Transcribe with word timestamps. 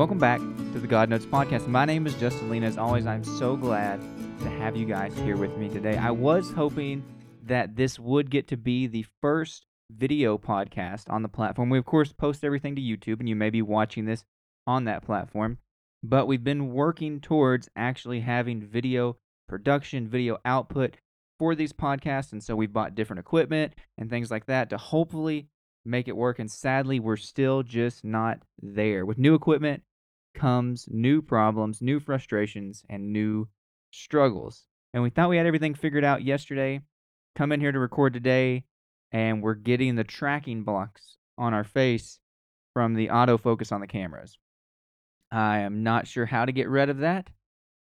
Welcome 0.00 0.16
back 0.16 0.40
to 0.40 0.78
the 0.78 0.86
God 0.86 1.10
Notes 1.10 1.26
podcast. 1.26 1.68
My 1.68 1.84
name 1.84 2.06
is 2.06 2.14
Justin 2.14 2.48
Lena. 2.48 2.66
As 2.66 2.78
always, 2.78 3.04
I'm 3.04 3.22
so 3.22 3.54
glad 3.54 4.00
to 4.40 4.48
have 4.48 4.74
you 4.74 4.86
guys 4.86 5.14
here 5.18 5.36
with 5.36 5.54
me 5.58 5.68
today. 5.68 5.98
I 5.98 6.10
was 6.10 6.50
hoping 6.50 7.04
that 7.44 7.76
this 7.76 7.98
would 7.98 8.30
get 8.30 8.48
to 8.48 8.56
be 8.56 8.86
the 8.86 9.04
first 9.20 9.66
video 9.90 10.38
podcast 10.38 11.10
on 11.10 11.20
the 11.22 11.28
platform. 11.28 11.68
We, 11.68 11.76
of 11.76 11.84
course, 11.84 12.14
post 12.14 12.44
everything 12.46 12.74
to 12.76 12.80
YouTube, 12.80 13.20
and 13.20 13.28
you 13.28 13.36
may 13.36 13.50
be 13.50 13.60
watching 13.60 14.06
this 14.06 14.24
on 14.66 14.84
that 14.84 15.04
platform. 15.04 15.58
But 16.02 16.26
we've 16.26 16.42
been 16.42 16.72
working 16.72 17.20
towards 17.20 17.68
actually 17.76 18.20
having 18.20 18.62
video 18.62 19.18
production, 19.50 20.08
video 20.08 20.38
output 20.46 20.96
for 21.38 21.54
these 21.54 21.74
podcasts. 21.74 22.32
And 22.32 22.42
so 22.42 22.56
we've 22.56 22.72
bought 22.72 22.94
different 22.94 23.20
equipment 23.20 23.74
and 23.98 24.08
things 24.08 24.30
like 24.30 24.46
that 24.46 24.70
to 24.70 24.78
hopefully 24.78 25.48
make 25.84 26.08
it 26.08 26.16
work. 26.16 26.38
And 26.38 26.50
sadly, 26.50 26.98
we're 26.98 27.18
still 27.18 27.62
just 27.62 28.02
not 28.02 28.38
there. 28.62 29.04
With 29.04 29.18
new 29.18 29.34
equipment 29.34 29.82
comes 30.34 30.88
new 30.90 31.22
problems, 31.22 31.82
new 31.82 32.00
frustrations, 32.00 32.82
and 32.88 33.12
new 33.12 33.48
struggles. 33.90 34.66
And 34.92 35.02
we 35.02 35.10
thought 35.10 35.28
we 35.28 35.36
had 35.36 35.46
everything 35.46 35.74
figured 35.74 36.04
out 36.04 36.24
yesterday. 36.24 36.80
Come 37.36 37.52
in 37.52 37.60
here 37.60 37.72
to 37.72 37.78
record 37.78 38.12
today, 38.12 38.64
and 39.12 39.42
we're 39.42 39.54
getting 39.54 39.94
the 39.94 40.04
tracking 40.04 40.64
blocks 40.64 41.16
on 41.38 41.54
our 41.54 41.64
face 41.64 42.18
from 42.74 42.94
the 42.94 43.08
autofocus 43.08 43.72
on 43.72 43.80
the 43.80 43.86
cameras. 43.86 44.38
I 45.30 45.60
am 45.60 45.82
not 45.82 46.06
sure 46.06 46.26
how 46.26 46.44
to 46.44 46.52
get 46.52 46.68
rid 46.68 46.88
of 46.88 46.98
that 46.98 47.30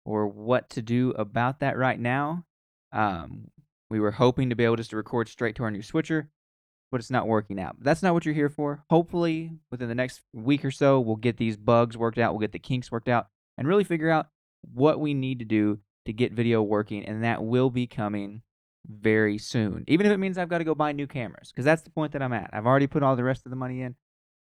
or 0.04 0.26
what 0.26 0.70
to 0.70 0.82
do 0.82 1.10
about 1.12 1.60
that 1.60 1.76
right 1.76 1.98
now. 1.98 2.44
Um, 2.92 3.50
we 3.90 4.00
were 4.00 4.10
hoping 4.10 4.50
to 4.50 4.56
be 4.56 4.64
able 4.64 4.76
just 4.76 4.90
to 4.90 4.96
record 4.96 5.28
straight 5.28 5.56
to 5.56 5.64
our 5.64 5.70
new 5.70 5.82
switcher, 5.82 6.30
but 6.91 7.01
it's 7.01 7.10
not 7.10 7.27
working 7.27 7.60
out. 7.60 7.77
That's 7.80 8.02
not 8.02 8.15
what 8.15 8.24
you're 8.24 8.34
here 8.34 8.48
for. 8.48 8.84
Hopefully, 8.91 9.52
within 9.70 9.88
the 9.88 9.95
next 9.95 10.23
week 10.33 10.65
or 10.65 10.70
so, 10.70 11.01
we'll 11.01 11.16
get 11.16 11.37
these 11.37 11.56
bugs 11.56 11.97
worked 11.97 12.19
out, 12.19 12.33
we'll 12.33 12.41
get 12.41 12.53
the 12.53 12.58
kinks 12.58 12.91
worked 12.91 13.08
out, 13.08 13.27
and 13.56 13.69
really 13.69 13.84
figure 13.84 14.11
out 14.11 14.28
what 14.62 15.00
we 15.00 15.14
need 15.14 15.39
to 15.39 15.45
do 15.45 15.78
to 16.06 16.12
get 16.12 16.33
video 16.33 16.62
working, 16.62 17.05
and 17.05 17.22
that 17.25 17.45
will 17.45 17.70
be 17.70 17.86
coming 17.86 18.42
very 18.86 19.39
soon. 19.39 19.84
Even 19.86 20.06
if 20.06 20.12
it 20.12 20.19
means 20.19 20.39
I've 20.39 20.48
got 20.48 20.58
to 20.58 20.64
go 20.64 20.75
buy 20.75 20.92
new 20.92 21.06
cameras, 21.06 21.50
because 21.50 21.64
that's 21.64 21.83
the 21.83 21.91
point 21.91 22.12
that 22.12 22.22
I'm 22.22 22.33
at. 22.33 22.50
I've 22.53 22.67
already 22.67 22.86
put 22.86 23.02
all 23.02 23.17
the 23.17 23.25
rest 23.25 23.45
of 23.45 23.50
the 23.50 23.56
money 23.56 23.83
in. 23.83 23.95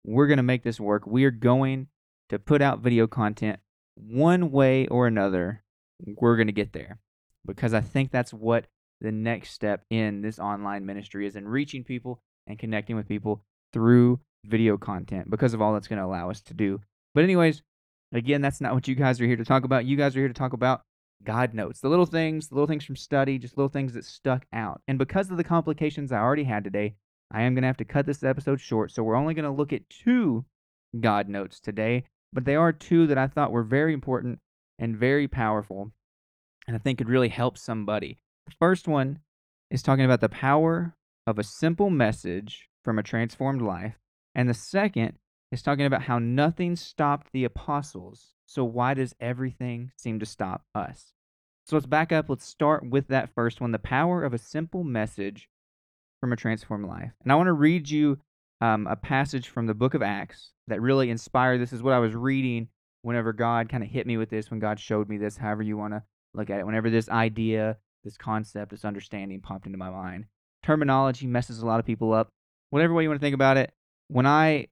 We're 0.04 0.26
going 0.26 0.38
to 0.38 0.42
make 0.42 0.64
this 0.64 0.80
work. 0.80 1.06
We 1.06 1.24
are 1.24 1.30
going 1.30 1.86
to 2.30 2.38
put 2.38 2.60
out 2.60 2.80
video 2.80 3.06
content 3.06 3.60
one 3.94 4.50
way 4.50 4.86
or 4.88 5.06
another. 5.06 5.62
We're 6.04 6.36
going 6.36 6.48
to 6.48 6.52
get 6.52 6.72
there 6.72 6.98
because 7.46 7.72
I 7.72 7.80
think 7.80 8.10
that's 8.10 8.32
what 8.32 8.66
the 9.00 9.12
next 9.12 9.52
step 9.52 9.84
in 9.90 10.22
this 10.22 10.38
online 10.38 10.86
ministry 10.86 11.26
is 11.26 11.36
in 11.36 11.46
reaching 11.46 11.84
people 11.84 12.20
and 12.46 12.58
connecting 12.58 12.96
with 12.96 13.08
people 13.08 13.42
through 13.72 14.20
video 14.44 14.76
content 14.76 15.30
because 15.30 15.54
of 15.54 15.62
all 15.62 15.72
that's 15.72 15.88
going 15.88 15.98
to 15.98 16.04
allow 16.04 16.30
us 16.30 16.40
to 16.42 16.54
do. 16.54 16.80
But, 17.14 17.24
anyways, 17.24 17.62
again, 18.12 18.40
that's 18.40 18.60
not 18.60 18.74
what 18.74 18.88
you 18.88 18.94
guys 18.94 19.20
are 19.20 19.26
here 19.26 19.36
to 19.36 19.44
talk 19.44 19.64
about. 19.64 19.84
You 19.84 19.96
guys 19.96 20.16
are 20.16 20.20
here 20.20 20.28
to 20.28 20.34
talk 20.34 20.52
about 20.52 20.82
God 21.24 21.54
notes, 21.54 21.80
the 21.80 21.88
little 21.88 22.06
things, 22.06 22.48
the 22.48 22.54
little 22.54 22.66
things 22.66 22.84
from 22.84 22.96
study, 22.96 23.38
just 23.38 23.56
little 23.56 23.68
things 23.68 23.92
that 23.94 24.04
stuck 24.04 24.46
out. 24.52 24.80
And 24.88 24.98
because 24.98 25.30
of 25.30 25.36
the 25.36 25.44
complications 25.44 26.10
I 26.10 26.18
already 26.18 26.44
had 26.44 26.64
today, 26.64 26.94
I 27.30 27.42
am 27.42 27.54
going 27.54 27.62
to 27.62 27.68
have 27.68 27.76
to 27.78 27.84
cut 27.84 28.06
this 28.06 28.22
episode 28.22 28.60
short. 28.60 28.90
So 28.90 29.02
we're 29.02 29.14
only 29.14 29.34
going 29.34 29.44
to 29.44 29.50
look 29.50 29.72
at 29.72 29.88
two 29.88 30.44
God 30.98 31.28
notes 31.28 31.60
today, 31.60 32.04
but 32.32 32.44
they 32.44 32.56
are 32.56 32.72
two 32.72 33.06
that 33.06 33.18
I 33.18 33.28
thought 33.28 33.52
were 33.52 33.62
very 33.62 33.94
important 33.94 34.40
and 34.78 34.96
very 34.96 35.28
powerful 35.28 35.92
and 36.66 36.76
I 36.76 36.78
think 36.78 36.98
could 36.98 37.08
really 37.08 37.28
help 37.28 37.58
somebody. 37.58 38.18
The 38.46 38.54
first 38.58 38.86
one 38.86 39.20
is 39.70 39.82
talking 39.82 40.04
about 40.04 40.20
the 40.20 40.28
power 40.28 40.94
of 41.26 41.38
a 41.38 41.44
simple 41.44 41.90
message 41.90 42.68
from 42.84 42.98
a 42.98 43.02
transformed 43.02 43.62
life. 43.62 43.98
And 44.34 44.48
the 44.48 44.54
second 44.54 45.18
is 45.50 45.62
talking 45.62 45.84
about 45.84 46.02
how 46.02 46.18
nothing 46.18 46.76
stopped 46.76 47.28
the 47.32 47.44
apostles. 47.44 48.34
So 48.46 48.64
why 48.64 48.94
does 48.94 49.14
everything 49.20 49.92
seem 49.96 50.18
to 50.20 50.26
stop 50.26 50.64
us? 50.74 51.12
So 51.64 51.76
let's 51.76 51.86
back 51.86 52.10
up. 52.10 52.28
Let's 52.28 52.46
start 52.46 52.88
with 52.88 53.08
that 53.08 53.30
first 53.34 53.60
one 53.60 53.72
the 53.72 53.78
power 53.78 54.24
of 54.24 54.34
a 54.34 54.38
simple 54.38 54.82
message 54.82 55.48
from 56.20 56.32
a 56.32 56.36
transformed 56.36 56.86
life. 56.86 57.12
And 57.22 57.30
I 57.30 57.36
want 57.36 57.46
to 57.48 57.52
read 57.52 57.88
you 57.88 58.18
um, 58.60 58.86
a 58.86 58.96
passage 58.96 59.48
from 59.48 59.66
the 59.66 59.74
book 59.74 59.94
of 59.94 60.02
Acts 60.02 60.52
that 60.68 60.80
really 60.80 61.10
inspired. 61.10 61.60
This 61.60 61.72
is 61.72 61.82
what 61.82 61.94
I 61.94 61.98
was 61.98 62.14
reading 62.14 62.68
whenever 63.02 63.32
God 63.32 63.68
kind 63.68 63.82
of 63.82 63.90
hit 63.90 64.06
me 64.06 64.16
with 64.16 64.30
this, 64.30 64.50
when 64.50 64.60
God 64.60 64.78
showed 64.78 65.08
me 65.08 65.18
this, 65.18 65.36
however 65.36 65.62
you 65.62 65.76
want 65.76 65.94
to 65.94 66.02
look 66.34 66.50
at 66.50 66.60
it. 66.60 66.66
Whenever 66.66 66.88
this 66.88 67.08
idea, 67.08 67.76
this 68.04 68.16
concept, 68.16 68.70
this 68.70 68.84
understanding 68.84 69.40
popped 69.40 69.66
into 69.66 69.78
my 69.78 69.90
mind. 69.90 70.26
Terminology 70.62 71.26
messes 71.26 71.60
a 71.60 71.66
lot 71.66 71.80
of 71.80 71.86
people 71.86 72.12
up. 72.12 72.28
Whatever 72.70 72.94
way 72.94 73.02
you 73.02 73.08
want 73.08 73.20
to 73.20 73.24
think 73.24 73.34
about 73.34 73.56
it, 73.56 73.72
when 74.08 74.26
I 74.26 74.68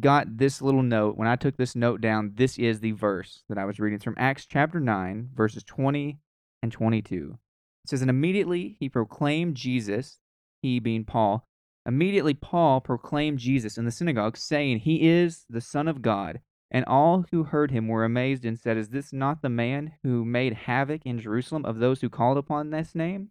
got 0.00 0.38
this 0.38 0.60
little 0.62 0.82
note, 0.82 1.16
when 1.16 1.28
I 1.28 1.36
took 1.36 1.56
this 1.56 1.76
note 1.76 2.00
down, 2.00 2.32
this 2.34 2.58
is 2.58 2.80
the 2.80 2.92
verse 2.92 3.44
that 3.48 3.58
I 3.58 3.64
was 3.64 3.78
reading. 3.78 3.96
It's 3.96 4.04
from 4.04 4.16
Acts 4.18 4.46
chapter 4.46 4.80
9, 4.80 5.30
verses 5.34 5.62
20 5.64 6.18
and 6.62 6.72
22. 6.72 7.38
It 7.84 7.90
says, 7.90 8.00
And 8.00 8.10
immediately 8.10 8.76
he 8.80 8.88
proclaimed 8.88 9.56
Jesus, 9.56 10.18
he 10.62 10.80
being 10.80 11.04
Paul. 11.04 11.46
Immediately 11.86 12.34
Paul 12.34 12.80
proclaimed 12.80 13.38
Jesus 13.38 13.76
in 13.76 13.84
the 13.84 13.90
synagogue, 13.90 14.36
saying, 14.36 14.78
He 14.80 15.06
is 15.08 15.44
the 15.50 15.60
Son 15.60 15.86
of 15.86 16.02
God. 16.02 16.40
And 16.70 16.84
all 16.86 17.26
who 17.30 17.44
heard 17.44 17.70
him 17.70 17.86
were 17.86 18.04
amazed 18.04 18.44
and 18.44 18.58
said, 18.58 18.76
Is 18.76 18.88
this 18.88 19.12
not 19.12 19.42
the 19.42 19.48
man 19.48 19.92
who 20.02 20.24
made 20.24 20.54
havoc 20.54 21.02
in 21.04 21.20
Jerusalem 21.20 21.64
of 21.64 21.78
those 21.78 22.00
who 22.00 22.08
called 22.08 22.38
upon 22.38 22.70
this 22.70 22.94
name? 22.94 23.28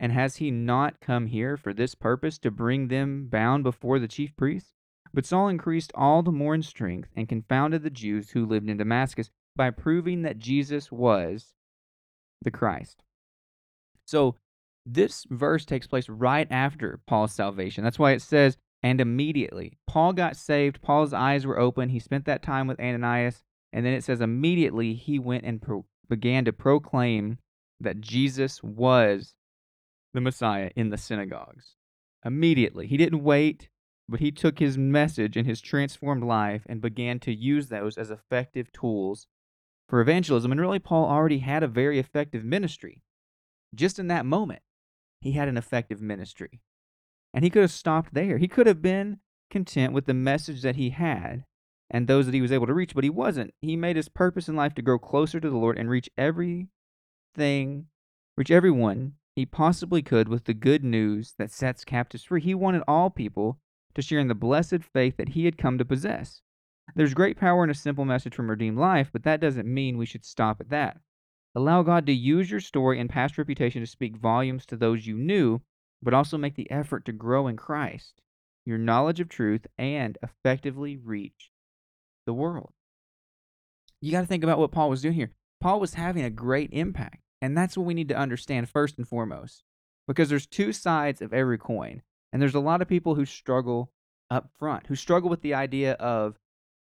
And 0.00 0.12
has 0.12 0.36
he 0.36 0.50
not 0.50 1.00
come 1.00 1.26
here 1.26 1.56
for 1.56 1.72
this 1.72 1.94
purpose, 1.94 2.38
to 2.38 2.50
bring 2.50 2.88
them 2.88 3.28
bound 3.28 3.62
before 3.62 3.98
the 3.98 4.08
chief 4.08 4.34
priests? 4.36 4.72
But 5.12 5.24
Saul 5.24 5.48
increased 5.48 5.92
all 5.94 6.22
the 6.22 6.32
more 6.32 6.54
in 6.54 6.62
strength 6.62 7.10
and 7.14 7.28
confounded 7.28 7.82
the 7.82 7.90
Jews 7.90 8.30
who 8.30 8.44
lived 8.44 8.68
in 8.68 8.76
Damascus 8.76 9.30
by 9.54 9.70
proving 9.70 10.22
that 10.22 10.38
Jesus 10.40 10.90
was 10.90 11.54
the 12.42 12.50
Christ. 12.50 13.04
So 14.06 14.34
this 14.84 15.24
verse 15.30 15.64
takes 15.64 15.86
place 15.86 16.08
right 16.08 16.48
after 16.50 17.00
Paul's 17.06 17.32
salvation. 17.32 17.84
That's 17.84 17.98
why 17.98 18.10
it 18.10 18.22
says, 18.22 18.58
and 18.82 19.00
immediately 19.00 19.78
Paul 19.86 20.12
got 20.12 20.36
saved. 20.36 20.82
Paul's 20.82 21.12
eyes 21.12 21.46
were 21.46 21.58
open. 21.58 21.88
He 21.88 22.00
spent 22.00 22.24
that 22.26 22.42
time 22.42 22.66
with 22.66 22.80
Ananias. 22.80 23.42
And 23.72 23.86
then 23.86 23.94
it 23.94 24.04
says, 24.04 24.20
immediately 24.20 24.94
he 24.94 25.18
went 25.18 25.44
and 25.44 25.62
pro- 25.62 25.86
began 26.08 26.44
to 26.44 26.52
proclaim 26.52 27.38
that 27.80 28.00
Jesus 28.00 28.62
was 28.62 29.34
the 30.14 30.20
Messiah 30.20 30.70
in 30.74 30.88
the 30.88 30.96
synagogues. 30.96 31.74
Immediately. 32.24 32.86
He 32.86 32.96
didn't 32.96 33.22
wait, 33.22 33.68
but 34.08 34.20
he 34.20 34.30
took 34.30 34.58
his 34.58 34.78
message 34.78 35.36
and 35.36 35.46
his 35.46 35.60
transformed 35.60 36.24
life 36.24 36.62
and 36.66 36.80
began 36.80 37.18
to 37.20 37.34
use 37.34 37.68
those 37.68 37.98
as 37.98 38.10
effective 38.10 38.72
tools 38.72 39.26
for 39.88 40.00
evangelism. 40.00 40.50
And 40.52 40.60
really, 40.60 40.78
Paul 40.78 41.04
already 41.04 41.40
had 41.40 41.62
a 41.62 41.68
very 41.68 41.98
effective 41.98 42.44
ministry. 42.44 43.02
Just 43.74 43.98
in 43.98 44.06
that 44.08 44.24
moment, 44.24 44.62
he 45.20 45.32
had 45.32 45.48
an 45.48 45.58
effective 45.58 46.00
ministry. 46.00 46.62
And 47.34 47.44
he 47.44 47.50
could 47.50 47.62
have 47.62 47.72
stopped 47.72 48.14
there. 48.14 48.38
He 48.38 48.48
could 48.48 48.66
have 48.66 48.80
been 48.80 49.18
content 49.50 49.92
with 49.92 50.06
the 50.06 50.14
message 50.14 50.62
that 50.62 50.76
he 50.76 50.90
had 50.90 51.44
and 51.90 52.06
those 52.06 52.26
that 52.26 52.34
he 52.34 52.40
was 52.40 52.52
able 52.52 52.66
to 52.66 52.74
reach, 52.74 52.94
but 52.94 53.04
he 53.04 53.10
wasn't. 53.10 53.52
He 53.60 53.76
made 53.76 53.96
his 53.96 54.08
purpose 54.08 54.48
in 54.48 54.56
life 54.56 54.74
to 54.74 54.82
grow 54.82 54.98
closer 54.98 55.40
to 55.40 55.50
the 55.50 55.56
Lord 55.56 55.76
and 55.76 55.90
reach 55.90 56.08
everything, 56.16 56.68
reach 58.36 58.50
everyone 58.50 59.14
he 59.36 59.44
possibly 59.44 60.02
could 60.02 60.28
with 60.28 60.44
the 60.44 60.54
good 60.54 60.84
news 60.84 61.34
that 61.38 61.50
sets 61.50 61.84
captives 61.84 62.24
free. 62.24 62.40
He 62.40 62.54
wanted 62.54 62.82
all 62.86 63.10
people 63.10 63.58
to 63.94 64.02
share 64.02 64.20
in 64.20 64.28
the 64.28 64.34
blessed 64.34 64.82
faith 64.82 65.16
that 65.16 65.30
he 65.30 65.44
had 65.44 65.58
come 65.58 65.78
to 65.78 65.84
possess. 65.84 66.40
There's 66.94 67.14
great 67.14 67.38
power 67.38 67.64
in 67.64 67.70
a 67.70 67.74
simple 67.74 68.04
message 68.04 68.34
from 68.34 68.50
redeemed 68.50 68.78
life, 68.78 69.10
but 69.12 69.24
that 69.24 69.40
doesn't 69.40 69.72
mean 69.72 69.96
we 69.96 70.06
should 70.06 70.24
stop 70.24 70.60
at 70.60 70.70
that. 70.70 70.98
Allow 71.54 71.82
God 71.82 72.06
to 72.06 72.12
use 72.12 72.50
your 72.50 72.60
story 72.60 73.00
and 73.00 73.08
past 73.08 73.38
reputation 73.38 73.80
to 73.80 73.86
speak 73.86 74.16
volumes 74.16 74.66
to 74.66 74.76
those 74.76 75.06
you 75.06 75.16
knew, 75.16 75.62
but 76.02 76.14
also 76.14 76.36
make 76.36 76.56
the 76.56 76.70
effort 76.70 77.04
to 77.06 77.12
grow 77.12 77.46
in 77.46 77.56
Christ, 77.56 78.20
your 78.64 78.78
knowledge 78.78 79.20
of 79.20 79.28
truth, 79.28 79.66
and 79.78 80.18
effectively 80.22 80.96
reach 80.96 81.50
the 82.26 82.34
world. 82.34 82.72
You 84.00 84.12
got 84.12 84.20
to 84.20 84.26
think 84.26 84.44
about 84.44 84.58
what 84.58 84.72
Paul 84.72 84.90
was 84.90 85.02
doing 85.02 85.14
here. 85.14 85.30
Paul 85.60 85.80
was 85.80 85.94
having 85.94 86.24
a 86.24 86.30
great 86.30 86.70
impact. 86.72 87.23
And 87.44 87.58
that's 87.58 87.76
what 87.76 87.84
we 87.84 87.92
need 87.92 88.08
to 88.08 88.16
understand 88.16 88.70
first 88.70 88.96
and 88.96 89.06
foremost. 89.06 89.64
Because 90.08 90.30
there's 90.30 90.46
two 90.46 90.72
sides 90.72 91.20
of 91.20 91.34
every 91.34 91.58
coin. 91.58 92.00
And 92.32 92.40
there's 92.40 92.54
a 92.54 92.60
lot 92.60 92.80
of 92.80 92.88
people 92.88 93.16
who 93.16 93.26
struggle 93.26 93.92
up 94.30 94.48
front, 94.58 94.86
who 94.86 94.94
struggle 94.94 95.28
with 95.28 95.42
the 95.42 95.52
idea 95.52 95.92
of 95.92 96.38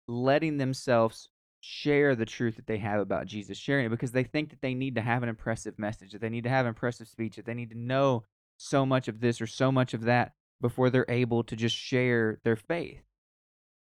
letting 0.07 0.57
themselves 0.57 1.29
share 1.59 2.15
the 2.15 2.25
truth 2.25 2.55
that 2.55 2.65
they 2.65 2.79
have 2.79 2.99
about 2.99 3.27
Jesus, 3.27 3.55
sharing 3.55 3.85
it 3.85 3.89
because 3.89 4.13
they 4.13 4.23
think 4.23 4.49
that 4.49 4.61
they 4.61 4.73
need 4.73 4.95
to 4.95 5.01
have 5.01 5.21
an 5.21 5.29
impressive 5.29 5.77
message, 5.77 6.11
that 6.11 6.21
they 6.21 6.29
need 6.29 6.45
to 6.45 6.49
have 6.49 6.65
impressive 6.65 7.07
speech, 7.07 7.35
that 7.35 7.45
they 7.45 7.53
need 7.53 7.69
to 7.69 7.77
know 7.77 8.23
so 8.57 8.83
much 8.83 9.07
of 9.07 9.19
this 9.19 9.39
or 9.39 9.45
so 9.45 9.71
much 9.71 9.93
of 9.93 10.05
that 10.05 10.33
before 10.59 10.89
they're 10.89 11.05
able 11.07 11.43
to 11.43 11.55
just 11.55 11.75
share 11.75 12.39
their 12.43 12.55
faith. 12.55 13.03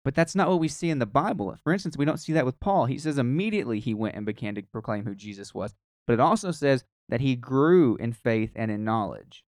But 0.03 0.13
that's 0.13 0.35
not 0.35 0.49
what 0.49 0.59
we 0.59 0.67
see 0.67 0.89
in 0.89 0.99
the 0.99 1.05
Bible. 1.05 1.55
For 1.63 1.71
instance, 1.71 1.95
we 1.95 2.05
don't 2.05 2.17
see 2.19 2.33
that 2.33 2.45
with 2.45 2.59
Paul. 2.59 2.85
He 2.85 2.97
says 2.97 3.17
immediately 3.17 3.79
he 3.79 3.93
went 3.93 4.15
and 4.15 4.25
began 4.25 4.55
to 4.55 4.61
proclaim 4.61 5.05
who 5.05 5.15
Jesus 5.15 5.53
was. 5.53 5.73
But 6.09 6.15
it 6.15 6.21
also 6.21 6.49
says 6.49 6.83
that 7.09 7.21
he 7.21 7.35
grew 7.35 7.95
in 7.97 8.13
faith 8.13 8.53
and 8.55 8.71
in 8.71 8.83
knowledge 8.83 9.43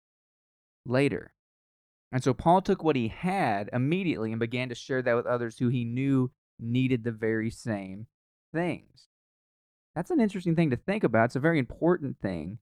later. 0.85 1.31
And 2.11 2.21
so 2.21 2.33
Paul 2.33 2.61
took 2.61 2.83
what 2.83 2.97
he 2.97 3.07
had 3.07 3.69
immediately 3.71 4.33
and 4.33 4.41
began 4.41 4.67
to 4.67 4.75
share 4.75 5.01
that 5.01 5.15
with 5.15 5.25
others 5.25 5.57
who 5.57 5.69
he 5.69 5.85
knew 5.85 6.31
needed 6.59 7.05
the 7.05 7.13
very 7.13 7.49
same 7.49 8.07
things. 8.53 9.07
That's 9.95 10.11
an 10.11 10.19
interesting 10.19 10.57
thing 10.57 10.69
to 10.71 10.75
think 10.75 11.05
about. 11.05 11.27
It's 11.27 11.37
a 11.37 11.39
very 11.39 11.59
important 11.59 12.17
thing 12.21 12.57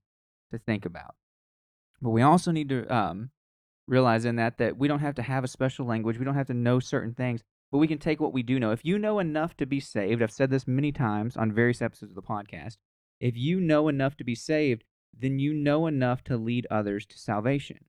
to 0.52 0.60
think 0.60 0.86
about. 0.86 1.16
But 2.00 2.12
we 2.12 2.22
also 2.22 2.52
need 2.52 2.70
to 2.70 2.86
um, 2.96 3.32
realize 3.88 4.26
in 4.26 4.36
that 4.36 4.60
that 4.60 4.78
we 4.78 4.88
don't 4.88 5.00
have 5.00 5.16
to 5.16 5.24
have 5.24 5.44
a 5.44 5.48
special 5.48 5.88
language. 5.88 6.20
We 6.20 6.26
don't 6.26 6.36
have 6.36 6.46
to 6.48 6.54
know 6.54 6.80
certain 6.80 7.16
things, 7.16 7.42
but 7.72 7.80
we 7.80 7.88
can 7.88 7.98
take 7.98 8.20
what 8.20 8.32
we 8.32 8.44
do 8.44 8.60
know. 8.60 8.70
If 8.70 8.86
you 8.86 9.00
know 9.00 9.18
enough 9.18 9.58
to 9.58 9.66
be 9.66 9.80
saved, 9.80 10.22
I've 10.22 10.32
said 10.32 10.52
this 10.52 10.68
many 10.68 10.92
times 10.92 11.36
on 11.36 11.52
various 11.52 11.82
episodes 11.82 12.12
of 12.12 12.16
the 12.16 12.22
podcast. 12.22 12.78
If 13.20 13.36
you 13.36 13.60
know 13.60 13.88
enough 13.88 14.16
to 14.18 14.24
be 14.24 14.36
saved, 14.36 14.84
then 15.18 15.40
you 15.40 15.54
know 15.54 15.88
enough 15.88 16.24
to 16.26 16.38
lead 16.38 16.68
others 16.70 17.06
to 17.08 17.18
salvation. 17.18 17.86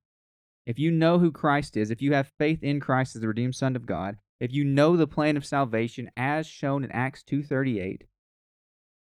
If 0.66 0.78
you 0.78 0.90
know 0.90 1.18
who 1.18 1.32
Christ 1.32 1.76
is, 1.76 1.90
if 1.90 2.02
you 2.02 2.14
have 2.14 2.32
faith 2.38 2.62
in 2.62 2.80
Christ 2.80 3.16
as 3.16 3.22
the 3.22 3.28
redeemed 3.28 3.54
Son 3.54 3.76
of 3.76 3.86
God, 3.86 4.16
if 4.40 4.52
you 4.52 4.64
know 4.64 4.96
the 4.96 5.06
plan 5.06 5.36
of 5.36 5.44
salvation 5.44 6.10
as 6.16 6.46
shown 6.46 6.84
in 6.84 6.92
Acts 6.92 7.22
2:38, 7.22 8.04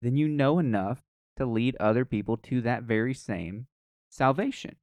then 0.01 0.17
you 0.17 0.29
know 0.29 0.59
enough 0.59 1.03
to 1.37 1.47
lead 1.47 1.77
other 1.77 2.05
people 2.05 2.37
to 2.37 2.61
that 2.61 2.83
very 2.83 3.15
same 3.15 3.67
salvation. 4.11 4.77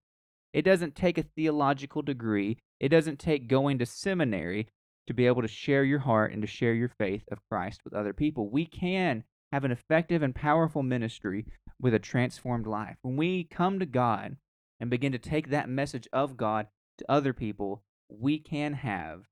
It 0.53 0.63
doesn't 0.63 0.95
take 0.95 1.17
a 1.17 1.23
theological 1.23 2.01
degree, 2.01 2.57
it 2.79 2.89
doesn't 2.89 3.19
take 3.19 3.47
going 3.47 3.77
to 3.79 3.85
seminary 3.85 4.67
to 5.05 5.13
be 5.13 5.27
able 5.27 5.41
to 5.41 5.47
share 5.47 5.83
your 5.83 5.99
heart 5.99 6.31
and 6.31 6.41
to 6.41 6.47
share 6.47 6.73
your 6.73 6.89
faith 6.89 7.23
of 7.31 7.43
Christ 7.49 7.83
with 7.83 7.93
other 7.93 8.13
people. 8.13 8.49
We 8.49 8.65
can 8.65 9.23
have 9.51 9.63
an 9.63 9.71
effective 9.71 10.21
and 10.21 10.35
powerful 10.35 10.83
ministry 10.83 11.45
with 11.79 11.93
a 11.93 11.99
transformed 11.99 12.67
life. 12.67 12.97
When 13.01 13.17
we 13.17 13.45
come 13.45 13.79
to 13.79 13.85
God 13.85 14.37
and 14.79 14.89
begin 14.89 15.11
to 15.11 15.17
take 15.17 15.49
that 15.49 15.69
message 15.69 16.07
of 16.13 16.37
God 16.37 16.67
to 16.97 17.11
other 17.11 17.33
people, 17.33 17.83
we 18.09 18.39
can 18.39 18.73
have 18.73 19.25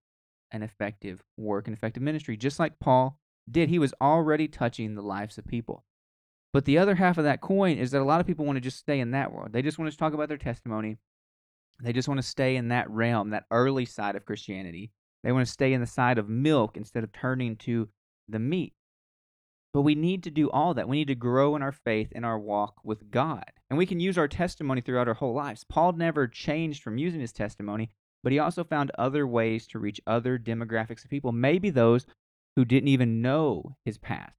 an 0.52 0.64
effective 0.64 1.24
work 1.36 1.68
and 1.68 1.76
effective 1.76 2.04
ministry, 2.04 2.38
just 2.38 2.60
like 2.60 2.80
Paul 2.80 3.20
did. 3.50 3.70
He 3.70 3.80
was 3.80 3.94
already 4.02 4.48
touching 4.48 4.96
the 4.96 5.02
lives 5.02 5.38
of 5.38 5.46
people. 5.46 5.84
But 6.54 6.66
the 6.66 6.78
other 6.78 6.96
half 6.96 7.18
of 7.18 7.26
that 7.26 7.42
coin 7.42 7.78
is 7.78 7.92
that 7.92 8.02
a 8.02 8.06
lot 8.06 8.22
of 8.22 8.28
people 8.28 8.46
want 8.46 8.56
to 8.56 8.62
just 8.62 8.80
stay 8.80 9.00
in 9.00 9.12
that 9.12 9.32
world. 9.32 9.52
They 9.52 9.62
just 9.62 9.78
want 9.78 9.92
to 9.92 9.98
talk 9.98 10.14
about 10.14 10.30
their 10.30 10.38
testimony. 10.38 10.98
They 11.84 11.94
just 11.94 12.08
want 12.08 12.20
to 12.20 12.28
stay 12.28 12.56
in 12.56 12.70
that 12.70 12.90
realm, 12.90 13.30
that 13.32 13.46
early 13.52 13.86
side 13.86 14.16
of 14.16 14.26
Christianity. 14.26 14.92
They 15.24 15.32
want 15.32 15.46
to 15.46 15.52
stay 15.52 15.74
in 15.74 15.82
the 15.82 15.88
side 15.88 16.18
of 16.18 16.30
milk 16.30 16.78
instead 16.78 17.04
of 17.04 17.12
turning 17.12 17.58
to 17.58 17.90
the 18.30 18.40
meat. 18.40 18.74
But 19.78 19.84
we 19.84 19.94
need 19.94 20.24
to 20.24 20.32
do 20.32 20.50
all 20.50 20.74
that. 20.74 20.90
We 20.90 20.98
need 20.98 21.08
to 21.10 21.14
grow 21.14 21.56
in 21.56 21.62
our 21.62 21.72
faith 21.72 22.12
in 22.12 22.24
our 22.24 22.40
walk 22.40 22.78
with 22.84 23.12
God. 23.12 23.46
And 23.70 23.78
we 23.78 23.86
can 23.86 24.00
use 24.00 24.18
our 24.18 24.28
testimony 24.28 24.82
throughout 24.82 25.08
our 25.08 25.14
whole 25.14 25.36
lives. 25.36 25.64
Paul 25.64 25.92
never 25.92 26.28
changed 26.28 26.82
from 26.82 26.98
using 26.98 27.22
his 27.22 27.32
testimony, 27.32 27.92
but 28.24 28.32
he 28.32 28.40
also 28.40 28.64
found 28.64 28.90
other 28.98 29.28
ways 29.28 29.68
to 29.68 29.78
reach 29.78 30.02
other 30.08 30.40
demographics 30.40 31.04
of 31.04 31.12
people, 31.12 31.32
maybe 31.32 31.70
those 31.70 32.08
who 32.56 32.66
didn't 32.66 32.88
even 32.88 33.22
know 33.22 33.76
his 33.86 34.00
past. 34.00 34.34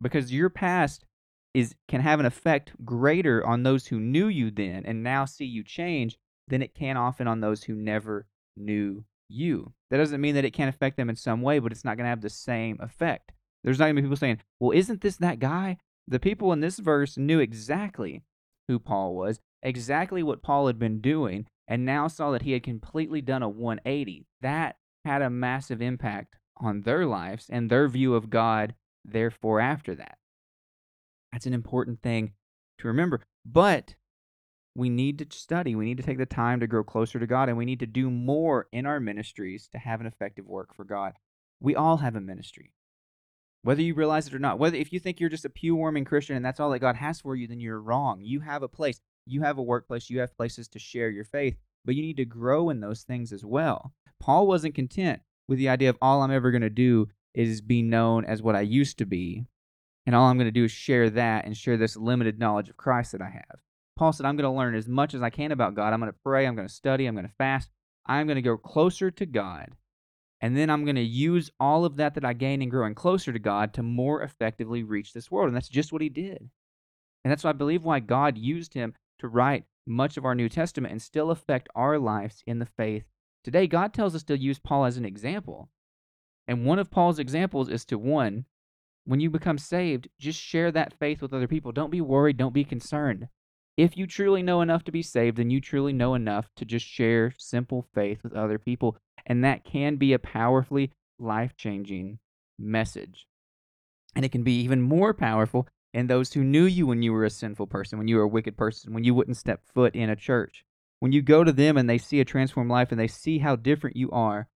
Because 0.00 0.32
your 0.32 0.48
past 0.48 1.06
is 1.54 1.74
can 1.88 2.00
have 2.00 2.20
an 2.20 2.26
effect 2.26 2.70
greater 2.84 3.44
on 3.44 3.64
those 3.64 3.88
who 3.88 3.98
knew 3.98 4.28
you 4.28 4.52
then 4.52 4.84
and 4.86 5.02
now 5.02 5.24
see 5.24 5.44
you 5.44 5.64
change 5.64 6.18
than 6.46 6.62
it 6.62 6.72
can 6.72 6.96
often 6.96 7.26
on 7.26 7.40
those 7.40 7.64
who 7.64 7.74
never 7.74 8.28
knew 8.56 9.04
you. 9.28 9.72
That 9.90 9.96
doesn't 9.96 10.20
mean 10.20 10.36
that 10.36 10.44
it 10.44 10.52
can't 10.52 10.72
affect 10.72 10.96
them 10.96 11.10
in 11.10 11.16
some 11.16 11.42
way, 11.42 11.58
but 11.58 11.72
it's 11.72 11.84
not 11.84 11.96
going 11.96 12.04
to 12.04 12.10
have 12.10 12.20
the 12.20 12.30
same 12.30 12.78
effect. 12.80 13.32
There's 13.64 13.78
not 13.78 13.86
going 13.86 13.96
to 13.96 14.02
be 14.02 14.06
people 14.06 14.16
saying, 14.16 14.40
well, 14.60 14.76
isn't 14.76 15.00
this 15.00 15.16
that 15.16 15.38
guy? 15.38 15.78
The 16.08 16.18
people 16.18 16.52
in 16.52 16.60
this 16.60 16.78
verse 16.78 17.16
knew 17.16 17.38
exactly 17.38 18.22
who 18.68 18.78
Paul 18.78 19.14
was, 19.14 19.40
exactly 19.62 20.22
what 20.22 20.42
Paul 20.42 20.66
had 20.66 20.78
been 20.78 21.00
doing, 21.00 21.46
and 21.68 21.84
now 21.84 22.08
saw 22.08 22.32
that 22.32 22.42
he 22.42 22.52
had 22.52 22.62
completely 22.62 23.20
done 23.20 23.42
a 23.42 23.48
180. 23.48 24.26
That 24.40 24.76
had 25.04 25.22
a 25.22 25.30
massive 25.30 25.80
impact 25.80 26.36
on 26.56 26.82
their 26.82 27.06
lives 27.06 27.46
and 27.50 27.70
their 27.70 27.88
view 27.88 28.14
of 28.14 28.30
God, 28.30 28.74
therefore, 29.04 29.60
after 29.60 29.94
that. 29.94 30.18
That's 31.32 31.46
an 31.46 31.54
important 31.54 32.02
thing 32.02 32.32
to 32.78 32.88
remember. 32.88 33.20
But 33.44 33.94
we 34.74 34.88
need 34.88 35.18
to 35.18 35.36
study. 35.36 35.74
We 35.74 35.84
need 35.84 35.96
to 35.98 36.02
take 36.02 36.18
the 36.18 36.26
time 36.26 36.60
to 36.60 36.66
grow 36.66 36.82
closer 36.82 37.18
to 37.18 37.26
God, 37.26 37.48
and 37.48 37.58
we 37.58 37.64
need 37.64 37.80
to 37.80 37.86
do 37.86 38.10
more 38.10 38.66
in 38.72 38.86
our 38.86 39.00
ministries 39.00 39.68
to 39.68 39.78
have 39.78 40.00
an 40.00 40.06
effective 40.06 40.46
work 40.46 40.74
for 40.74 40.84
God. 40.84 41.14
We 41.60 41.76
all 41.76 41.98
have 41.98 42.16
a 42.16 42.20
ministry 42.20 42.72
whether 43.62 43.82
you 43.82 43.94
realize 43.94 44.26
it 44.26 44.34
or 44.34 44.38
not. 44.38 44.58
Whether 44.58 44.76
if 44.76 44.92
you 44.92 45.00
think 45.00 45.20
you're 45.20 45.30
just 45.30 45.44
a 45.44 45.50
pew 45.50 45.74
warming 45.74 46.04
Christian 46.04 46.36
and 46.36 46.44
that's 46.44 46.60
all 46.60 46.70
that 46.70 46.80
God 46.80 46.96
has 46.96 47.20
for 47.20 47.34
you, 47.34 47.46
then 47.46 47.60
you're 47.60 47.80
wrong. 47.80 48.20
You 48.22 48.40
have 48.40 48.62
a 48.62 48.68
place, 48.68 49.00
you 49.26 49.42
have 49.42 49.58
a 49.58 49.62
workplace, 49.62 50.10
you 50.10 50.20
have 50.20 50.36
places 50.36 50.68
to 50.68 50.78
share 50.78 51.10
your 51.10 51.24
faith, 51.24 51.56
but 51.84 51.94
you 51.94 52.02
need 52.02 52.16
to 52.16 52.24
grow 52.24 52.70
in 52.70 52.80
those 52.80 53.02
things 53.02 53.32
as 53.32 53.44
well. 53.44 53.92
Paul 54.20 54.46
wasn't 54.46 54.74
content 54.74 55.20
with 55.48 55.58
the 55.58 55.68
idea 55.68 55.90
of 55.90 55.98
all 56.00 56.22
I'm 56.22 56.30
ever 56.30 56.50
going 56.50 56.62
to 56.62 56.70
do 56.70 57.08
is 57.34 57.60
be 57.60 57.82
known 57.82 58.24
as 58.24 58.42
what 58.42 58.56
I 58.56 58.60
used 58.60 58.98
to 58.98 59.06
be, 59.06 59.46
and 60.06 60.14
all 60.14 60.26
I'm 60.26 60.36
going 60.36 60.46
to 60.46 60.52
do 60.52 60.64
is 60.64 60.72
share 60.72 61.08
that 61.10 61.44
and 61.44 61.56
share 61.56 61.76
this 61.76 61.96
limited 61.96 62.38
knowledge 62.38 62.68
of 62.68 62.76
Christ 62.76 63.12
that 63.12 63.22
I 63.22 63.30
have. 63.30 63.60
Paul 63.96 64.12
said, 64.12 64.26
I'm 64.26 64.36
going 64.36 64.50
to 64.50 64.56
learn 64.56 64.74
as 64.74 64.88
much 64.88 65.14
as 65.14 65.22
I 65.22 65.30
can 65.30 65.52
about 65.52 65.74
God. 65.74 65.92
I'm 65.92 66.00
going 66.00 66.12
to 66.12 66.18
pray, 66.24 66.46
I'm 66.46 66.56
going 66.56 66.68
to 66.68 66.72
study, 66.72 67.06
I'm 67.06 67.14
going 67.14 67.26
to 67.26 67.34
fast. 67.38 67.70
I'm 68.06 68.26
going 68.26 68.36
to 68.36 68.42
go 68.42 68.56
closer 68.56 69.10
to 69.12 69.26
God 69.26 69.70
and 70.42 70.56
then 70.56 70.70
I'm 70.70 70.84
going 70.84 70.96
to 70.96 71.02
use 71.02 71.52
all 71.60 71.84
of 71.84 71.96
that 71.96 72.14
that 72.14 72.24
I 72.24 72.32
gain 72.32 72.62
in 72.62 72.68
growing 72.68 72.96
closer 72.96 73.32
to 73.32 73.38
God 73.38 73.72
to 73.74 73.82
more 73.82 74.22
effectively 74.22 74.82
reach 74.82 75.12
this 75.12 75.30
world. 75.30 75.46
And 75.46 75.56
that's 75.56 75.68
just 75.68 75.92
what 75.92 76.02
he 76.02 76.08
did. 76.08 76.50
And 77.24 77.30
that's 77.30 77.44
why 77.44 77.50
I 77.50 77.54
believe 77.54 77.84
why 77.84 78.00
God 78.00 78.36
used 78.36 78.74
him 78.74 78.94
to 79.20 79.28
write 79.28 79.64
much 79.86 80.16
of 80.16 80.24
our 80.24 80.34
New 80.34 80.48
Testament 80.48 80.90
and 80.90 81.00
still 81.00 81.30
affect 81.30 81.68
our 81.76 81.96
lives 81.96 82.42
in 82.44 82.58
the 82.58 82.66
faith. 82.66 83.04
Today, 83.44 83.68
God 83.68 83.94
tells 83.94 84.16
us 84.16 84.24
to 84.24 84.36
use 84.36 84.58
Paul 84.58 84.84
as 84.84 84.96
an 84.96 85.04
example. 85.04 85.68
And 86.48 86.66
one 86.66 86.80
of 86.80 86.90
Paul's 86.90 87.20
examples 87.20 87.68
is 87.68 87.84
to 87.86 87.96
one, 87.96 88.46
when 89.04 89.20
you 89.20 89.30
become 89.30 89.58
saved, 89.58 90.08
just 90.18 90.40
share 90.40 90.72
that 90.72 90.98
faith 90.98 91.22
with 91.22 91.32
other 91.32 91.48
people. 91.48 91.70
Don't 91.70 91.90
be 91.90 92.00
worried, 92.00 92.36
don't 92.36 92.54
be 92.54 92.64
concerned. 92.64 93.28
If 93.76 93.96
you 93.96 94.06
truly 94.06 94.42
know 94.42 94.60
enough 94.60 94.84
to 94.84 94.92
be 94.92 95.02
saved, 95.02 95.38
then 95.38 95.50
you 95.50 95.60
truly 95.60 95.92
know 95.92 96.14
enough 96.14 96.48
to 96.56 96.64
just 96.64 96.84
share 96.84 97.32
simple 97.38 97.86
faith 97.94 98.22
with 98.22 98.34
other 98.34 98.58
people. 98.58 98.96
And 99.26 99.44
that 99.44 99.64
can 99.64 99.96
be 99.96 100.12
a 100.12 100.18
powerfully 100.18 100.92
life 101.18 101.56
changing 101.56 102.18
message. 102.58 103.26
And 104.14 104.24
it 104.24 104.32
can 104.32 104.42
be 104.42 104.60
even 104.60 104.82
more 104.82 105.14
powerful 105.14 105.68
in 105.94 106.06
those 106.06 106.32
who 106.32 106.44
knew 106.44 106.64
you 106.64 106.86
when 106.86 107.02
you 107.02 107.12
were 107.12 107.24
a 107.24 107.30
sinful 107.30 107.66
person, 107.66 107.98
when 107.98 108.08
you 108.08 108.16
were 108.16 108.22
a 108.22 108.28
wicked 108.28 108.56
person, 108.56 108.94
when 108.94 109.04
you 109.04 109.14
wouldn't 109.14 109.36
step 109.36 109.62
foot 109.74 109.94
in 109.94 110.10
a 110.10 110.16
church. 110.16 110.64
When 111.00 111.12
you 111.12 111.22
go 111.22 111.44
to 111.44 111.52
them 111.52 111.76
and 111.76 111.88
they 111.88 111.98
see 111.98 112.20
a 112.20 112.24
transformed 112.24 112.70
life 112.70 112.90
and 112.90 113.00
they 113.00 113.08
see 113.08 113.38
how 113.38 113.56
different 113.56 113.96
you 113.96 114.10
are, 114.10 114.48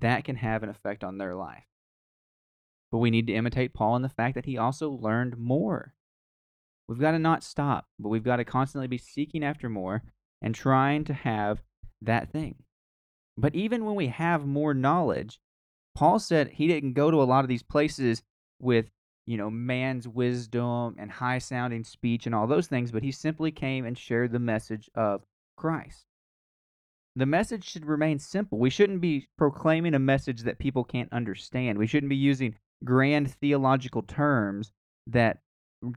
that 0.00 0.24
can 0.24 0.36
have 0.36 0.62
an 0.62 0.68
effect 0.68 1.04
on 1.04 1.18
their 1.18 1.34
life. 1.34 1.64
But 2.90 2.98
we 2.98 3.10
need 3.10 3.26
to 3.28 3.34
imitate 3.34 3.74
Paul 3.74 3.96
in 3.96 4.02
the 4.02 4.08
fact 4.08 4.34
that 4.34 4.46
he 4.46 4.56
also 4.56 4.90
learned 4.90 5.36
more. 5.36 5.94
We've 6.88 6.98
got 6.98 7.12
to 7.12 7.18
not 7.18 7.44
stop, 7.44 7.86
but 7.98 8.08
we've 8.08 8.24
got 8.24 8.36
to 8.36 8.44
constantly 8.44 8.88
be 8.88 8.98
seeking 8.98 9.44
after 9.44 9.68
more 9.68 10.02
and 10.42 10.54
trying 10.54 11.04
to 11.04 11.12
have 11.12 11.62
that 12.02 12.32
thing. 12.32 12.56
But 13.40 13.54
even 13.54 13.84
when 13.84 13.94
we 13.94 14.08
have 14.08 14.46
more 14.46 14.74
knowledge, 14.74 15.40
Paul 15.94 16.18
said 16.18 16.48
he 16.48 16.66
didn't 16.66 16.92
go 16.92 17.10
to 17.10 17.22
a 17.22 17.24
lot 17.24 17.44
of 17.44 17.48
these 17.48 17.62
places 17.62 18.22
with, 18.60 18.90
you 19.26 19.36
know, 19.36 19.50
man's 19.50 20.06
wisdom 20.06 20.96
and 20.98 21.10
high 21.10 21.38
sounding 21.38 21.84
speech 21.84 22.26
and 22.26 22.34
all 22.34 22.46
those 22.46 22.66
things, 22.66 22.92
but 22.92 23.02
he 23.02 23.10
simply 23.10 23.50
came 23.50 23.86
and 23.86 23.96
shared 23.96 24.32
the 24.32 24.38
message 24.38 24.90
of 24.94 25.22
Christ. 25.56 26.04
The 27.16 27.26
message 27.26 27.64
should 27.64 27.86
remain 27.86 28.18
simple. 28.18 28.58
We 28.58 28.70
shouldn't 28.70 29.00
be 29.00 29.26
proclaiming 29.36 29.94
a 29.94 29.98
message 29.98 30.42
that 30.42 30.58
people 30.58 30.84
can't 30.84 31.12
understand. 31.12 31.78
We 31.78 31.86
shouldn't 31.86 32.10
be 32.10 32.16
using 32.16 32.54
grand 32.84 33.34
theological 33.34 34.02
terms 34.02 34.70
that 35.06 35.38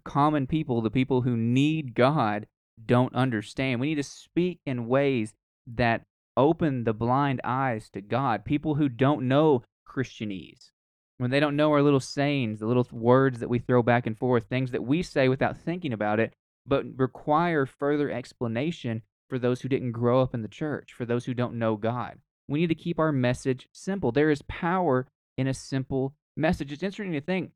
common 0.05 0.47
people, 0.47 0.81
the 0.81 0.89
people 0.89 1.21
who 1.21 1.35
need 1.38 1.93
God, 1.93 2.47
don't 2.85 3.13
understand. 3.13 3.79
We 3.79 3.88
need 3.88 3.95
to 3.95 4.03
speak 4.03 4.59
in 4.65 4.88
ways 4.88 5.33
that 5.67 6.03
open 6.37 6.83
the 6.83 6.93
blind 6.93 7.41
eyes 7.43 7.89
to 7.91 8.01
God. 8.01 8.45
People 8.45 8.75
who 8.75 8.89
don't 8.89 9.27
know 9.27 9.63
Christianese, 9.87 10.71
when 11.17 11.31
they 11.31 11.39
don't 11.39 11.55
know 11.55 11.71
our 11.71 11.81
little 11.81 11.99
sayings, 11.99 12.59
the 12.59 12.65
little 12.65 12.87
words 12.91 13.39
that 13.39 13.49
we 13.49 13.59
throw 13.59 13.83
back 13.83 14.07
and 14.07 14.17
forth, 14.17 14.45
things 14.45 14.71
that 14.71 14.83
we 14.83 15.03
say 15.03 15.29
without 15.29 15.57
thinking 15.57 15.93
about 15.93 16.19
it, 16.19 16.33
but 16.65 16.85
require 16.97 17.65
further 17.65 18.11
explanation 18.11 19.01
for 19.29 19.39
those 19.39 19.61
who 19.61 19.69
didn't 19.69 19.91
grow 19.91 20.21
up 20.21 20.33
in 20.33 20.41
the 20.41 20.47
church, 20.47 20.93
for 20.93 21.05
those 21.05 21.25
who 21.25 21.33
don't 21.33 21.55
know 21.55 21.75
God. 21.75 22.19
We 22.47 22.59
need 22.59 22.67
to 22.67 22.75
keep 22.75 22.99
our 22.99 23.11
message 23.11 23.67
simple. 23.71 24.11
There 24.11 24.29
is 24.29 24.41
power 24.43 25.07
in 25.37 25.47
a 25.47 25.53
simple 25.53 26.13
message. 26.35 26.71
It's 26.71 26.83
interesting 26.83 27.13
to 27.13 27.21
think 27.21 27.51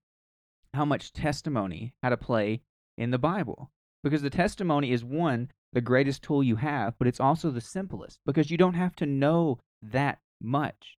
how 0.73 0.85
much 0.85 1.13
testimony 1.13 1.93
had 2.03 2.09
to 2.09 2.17
play 2.17 2.61
in 2.97 3.11
the 3.11 3.17
Bible 3.17 3.71
because 4.03 4.21
the 4.21 4.29
testimony 4.29 4.91
is 4.91 5.03
one 5.03 5.51
the 5.73 5.81
greatest 5.81 6.23
tool 6.23 6.43
you 6.43 6.55
have, 6.55 6.95
but 6.97 7.07
it's 7.07 7.19
also 7.19 7.51
the 7.51 7.61
simplest 7.61 8.19
because 8.25 8.49
you 8.49 8.57
don't 8.57 8.73
have 8.73 8.95
to 8.95 9.05
know 9.05 9.59
that 9.81 10.19
much. 10.41 10.97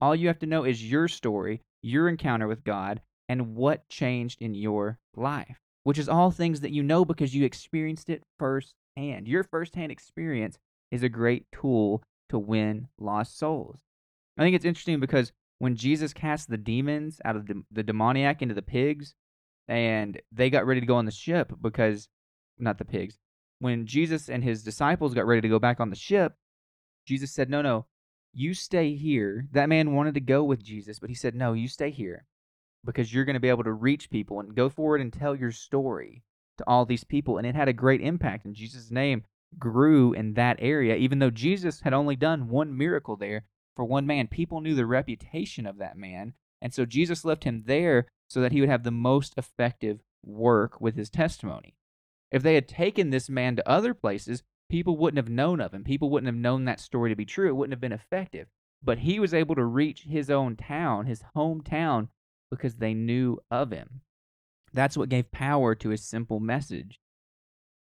All 0.00 0.14
you 0.14 0.28
have 0.28 0.38
to 0.40 0.46
know 0.46 0.64
is 0.64 0.90
your 0.90 1.08
story, 1.08 1.62
your 1.82 2.08
encounter 2.08 2.48
with 2.48 2.64
God, 2.64 3.00
and 3.28 3.54
what 3.54 3.88
changed 3.88 4.42
in 4.42 4.54
your 4.54 4.98
life, 5.14 5.58
which 5.84 5.98
is 5.98 6.08
all 6.08 6.30
things 6.30 6.60
that 6.60 6.72
you 6.72 6.82
know 6.82 7.04
because 7.04 7.34
you 7.34 7.44
experienced 7.44 8.10
it 8.10 8.22
firsthand. 8.38 9.28
Your 9.28 9.44
firsthand 9.44 9.92
experience 9.92 10.58
is 10.90 11.02
a 11.02 11.08
great 11.08 11.46
tool 11.52 12.02
to 12.30 12.38
win 12.38 12.88
lost 12.98 13.38
souls. 13.38 13.78
I 14.36 14.42
think 14.42 14.56
it's 14.56 14.64
interesting 14.64 15.00
because 15.00 15.32
when 15.58 15.76
Jesus 15.76 16.12
cast 16.12 16.48
the 16.48 16.56
demons 16.56 17.20
out 17.24 17.36
of 17.36 17.46
the, 17.46 17.62
the 17.70 17.82
demoniac 17.82 18.42
into 18.42 18.54
the 18.54 18.62
pigs, 18.62 19.14
and 19.68 20.20
they 20.32 20.50
got 20.50 20.66
ready 20.66 20.80
to 20.80 20.86
go 20.86 20.96
on 20.96 21.04
the 21.04 21.12
ship 21.12 21.52
because, 21.60 22.08
not 22.58 22.78
the 22.78 22.84
pigs, 22.84 23.18
when 23.60 23.86
Jesus 23.86 24.28
and 24.28 24.42
his 24.42 24.64
disciples 24.64 25.14
got 25.14 25.26
ready 25.26 25.42
to 25.42 25.48
go 25.48 25.58
back 25.58 25.78
on 25.78 25.90
the 25.90 25.96
ship, 25.96 26.34
Jesus 27.06 27.32
said, 27.32 27.48
No, 27.48 27.62
no, 27.62 27.86
you 28.32 28.54
stay 28.54 28.96
here. 28.96 29.46
That 29.52 29.68
man 29.68 29.94
wanted 29.94 30.14
to 30.14 30.20
go 30.20 30.42
with 30.42 30.62
Jesus, 30.62 30.98
but 30.98 31.10
he 31.10 31.14
said, 31.14 31.34
No, 31.34 31.52
you 31.52 31.68
stay 31.68 31.90
here 31.90 32.26
because 32.84 33.12
you're 33.12 33.24
going 33.24 33.34
to 33.34 33.40
be 33.40 33.48
able 33.48 33.64
to 33.64 33.72
reach 33.72 34.10
people 34.10 34.40
and 34.40 34.54
go 34.54 34.68
forward 34.68 35.00
and 35.00 35.12
tell 35.12 35.36
your 35.36 35.52
story 35.52 36.22
to 36.58 36.64
all 36.66 36.84
these 36.86 37.04
people. 37.04 37.38
And 37.38 37.46
it 37.46 37.54
had 37.54 37.68
a 37.68 37.74
great 37.74 38.00
impact. 38.00 38.44
And 38.44 38.54
Jesus' 38.54 38.90
name 38.90 39.24
grew 39.58 40.12
in 40.12 40.34
that 40.34 40.56
area, 40.60 40.96
even 40.96 41.18
though 41.18 41.30
Jesus 41.30 41.80
had 41.80 41.92
only 41.92 42.16
done 42.16 42.48
one 42.48 42.76
miracle 42.76 43.16
there 43.16 43.44
for 43.76 43.84
one 43.84 44.06
man. 44.06 44.28
People 44.28 44.60
knew 44.60 44.74
the 44.74 44.86
reputation 44.86 45.66
of 45.66 45.78
that 45.78 45.96
man. 45.96 46.34
And 46.62 46.72
so 46.72 46.84
Jesus 46.84 47.24
left 47.24 47.44
him 47.44 47.64
there 47.66 48.06
so 48.28 48.40
that 48.40 48.52
he 48.52 48.60
would 48.60 48.68
have 48.70 48.84
the 48.84 48.90
most 48.90 49.34
effective 49.36 50.00
work 50.24 50.80
with 50.80 50.96
his 50.96 51.10
testimony. 51.10 51.74
If 52.30 52.42
they 52.42 52.54
had 52.54 52.68
taken 52.68 53.10
this 53.10 53.28
man 53.28 53.56
to 53.56 53.68
other 53.68 53.94
places, 53.94 54.42
people 54.70 54.96
wouldn't 54.96 55.18
have 55.18 55.28
known 55.28 55.60
of 55.60 55.74
him. 55.74 55.84
People 55.84 56.10
wouldn't 56.10 56.28
have 56.28 56.40
known 56.40 56.64
that 56.64 56.80
story 56.80 57.10
to 57.10 57.16
be 57.16 57.24
true. 57.24 57.48
It 57.48 57.56
wouldn't 57.56 57.72
have 57.72 57.80
been 57.80 57.92
effective. 57.92 58.48
But 58.82 58.98
he 58.98 59.18
was 59.20 59.34
able 59.34 59.54
to 59.56 59.64
reach 59.64 60.02
his 60.02 60.30
own 60.30 60.56
town, 60.56 61.06
his 61.06 61.22
hometown, 61.36 62.08
because 62.50 62.76
they 62.76 62.94
knew 62.94 63.38
of 63.50 63.70
him. 63.70 64.00
That's 64.72 64.96
what 64.96 65.08
gave 65.08 65.32
power 65.32 65.74
to 65.74 65.90
his 65.90 66.02
simple 66.04 66.40
message. 66.40 67.00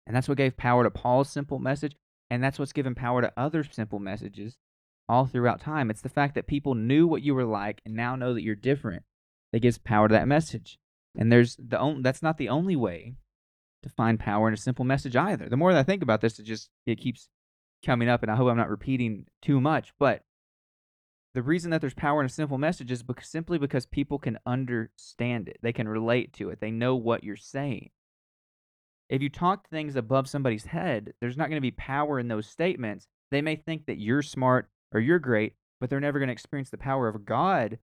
And 0.05 0.15
that's 0.15 0.29
what 0.29 0.37
gave 0.37 0.57
power 0.57 0.83
to 0.83 0.89
Paul's 0.89 1.29
simple 1.29 1.59
message. 1.59 1.95
And 2.29 2.43
that's 2.43 2.57
what's 2.57 2.73
given 2.73 2.95
power 2.95 3.21
to 3.21 3.33
other 3.37 3.63
simple 3.63 3.99
messages 3.99 4.57
all 5.09 5.25
throughout 5.25 5.61
time. 5.61 5.89
It's 5.89 6.01
the 6.01 6.09
fact 6.09 6.35
that 6.35 6.47
people 6.47 6.75
knew 6.75 7.07
what 7.07 7.21
you 7.21 7.35
were 7.35 7.45
like 7.45 7.81
and 7.85 7.95
now 7.95 8.15
know 8.15 8.33
that 8.33 8.43
you're 8.43 8.55
different 8.55 9.03
that 9.51 9.61
gives 9.61 9.77
power 9.77 10.07
to 10.07 10.13
that 10.13 10.27
message. 10.27 10.79
And 11.17 11.31
there's 11.31 11.57
the 11.57 11.79
only, 11.79 12.01
that's 12.01 12.23
not 12.23 12.37
the 12.37 12.49
only 12.49 12.75
way 12.75 13.15
to 13.87 13.93
find 13.95 14.19
power 14.19 14.47
in 14.47 14.53
a 14.53 14.57
simple 14.57 14.85
message 14.85 15.15
either. 15.15 15.47
The 15.49 15.57
more 15.57 15.73
that 15.73 15.79
I 15.79 15.83
think 15.83 16.03
about 16.03 16.21
this, 16.21 16.39
it 16.39 16.43
just 16.43 16.69
it 16.85 16.99
keeps 16.99 17.29
coming 17.85 18.09
up, 18.09 18.23
and 18.23 18.31
I 18.31 18.35
hope 18.35 18.49
I'm 18.49 18.57
not 18.57 18.69
repeating 18.69 19.25
too 19.41 19.61
much. 19.61 19.93
But 19.99 20.23
the 21.33 21.43
reason 21.43 21.71
that 21.71 21.81
there's 21.81 21.93
power 21.93 22.19
in 22.19 22.25
a 22.25 22.29
simple 22.29 22.57
message 22.57 22.91
is 22.91 23.03
because, 23.03 23.29
simply 23.29 23.57
because 23.57 23.85
people 23.85 24.17
can 24.17 24.39
understand 24.45 25.47
it, 25.47 25.57
they 25.61 25.73
can 25.73 25.87
relate 25.87 26.33
to 26.33 26.49
it, 26.49 26.59
they 26.59 26.71
know 26.71 26.95
what 26.95 27.23
you're 27.23 27.35
saying. 27.35 27.91
If 29.09 29.21
you 29.21 29.29
talk 29.29 29.69
things 29.69 29.95
above 29.95 30.27
somebody's 30.27 30.65
head, 30.65 31.13
there's 31.21 31.37
not 31.37 31.49
going 31.49 31.57
to 31.57 31.61
be 31.61 31.71
power 31.71 32.19
in 32.19 32.27
those 32.27 32.47
statements. 32.47 33.07
They 33.31 33.41
may 33.41 33.55
think 33.55 33.85
that 33.85 33.99
you're 33.99 34.21
smart 34.21 34.69
or 34.91 34.99
you're 34.99 35.19
great, 35.19 35.53
but 35.79 35.89
they're 35.89 35.99
never 35.99 36.19
going 36.19 36.27
to 36.27 36.33
experience 36.33 36.69
the 36.69 36.77
power 36.77 37.07
of 37.07 37.25
God 37.25 37.79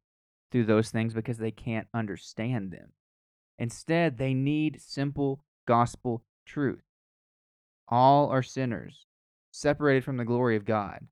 through 0.51 0.65
those 0.65 0.91
things 0.91 1.15
because 1.15 1.39
they 1.39 1.51
can't 1.51 1.89
understand 1.95 2.73
them. 2.73 2.93
Instead, 3.59 4.19
they 4.19 4.35
need 4.35 4.81
simple 4.81 5.45
gospel 5.67 6.23
truth. 6.47 6.83
All 7.89 8.29
are 8.29 8.43
sinners, 8.43 9.07
separated 9.53 10.05
from 10.05 10.17
the 10.17 10.25
glory 10.25 10.57
of 10.57 10.65
God. 10.65 11.07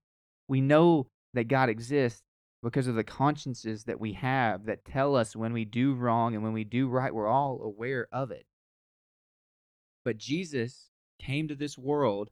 We 0.48 0.60
know 0.60 1.08
that 1.34 1.48
God 1.48 1.68
exists 1.68 2.22
because 2.62 2.86
of 2.86 2.94
the 2.94 3.04
consciences 3.04 3.84
that 3.84 4.00
we 4.00 4.12
have 4.12 4.66
that 4.66 4.84
tell 4.84 5.16
us 5.16 5.34
when 5.34 5.52
we 5.52 5.64
do 5.64 5.94
wrong 5.94 6.34
and 6.34 6.42
when 6.42 6.52
we 6.52 6.64
do 6.64 6.88
right. 6.88 7.14
We're 7.14 7.26
all 7.26 7.60
aware 7.62 8.06
of 8.12 8.30
it. 8.30 8.46
But 10.04 10.18
Jesus 10.18 10.90
came 11.20 11.48
to 11.48 11.54
this 11.54 11.76
world 11.76 12.30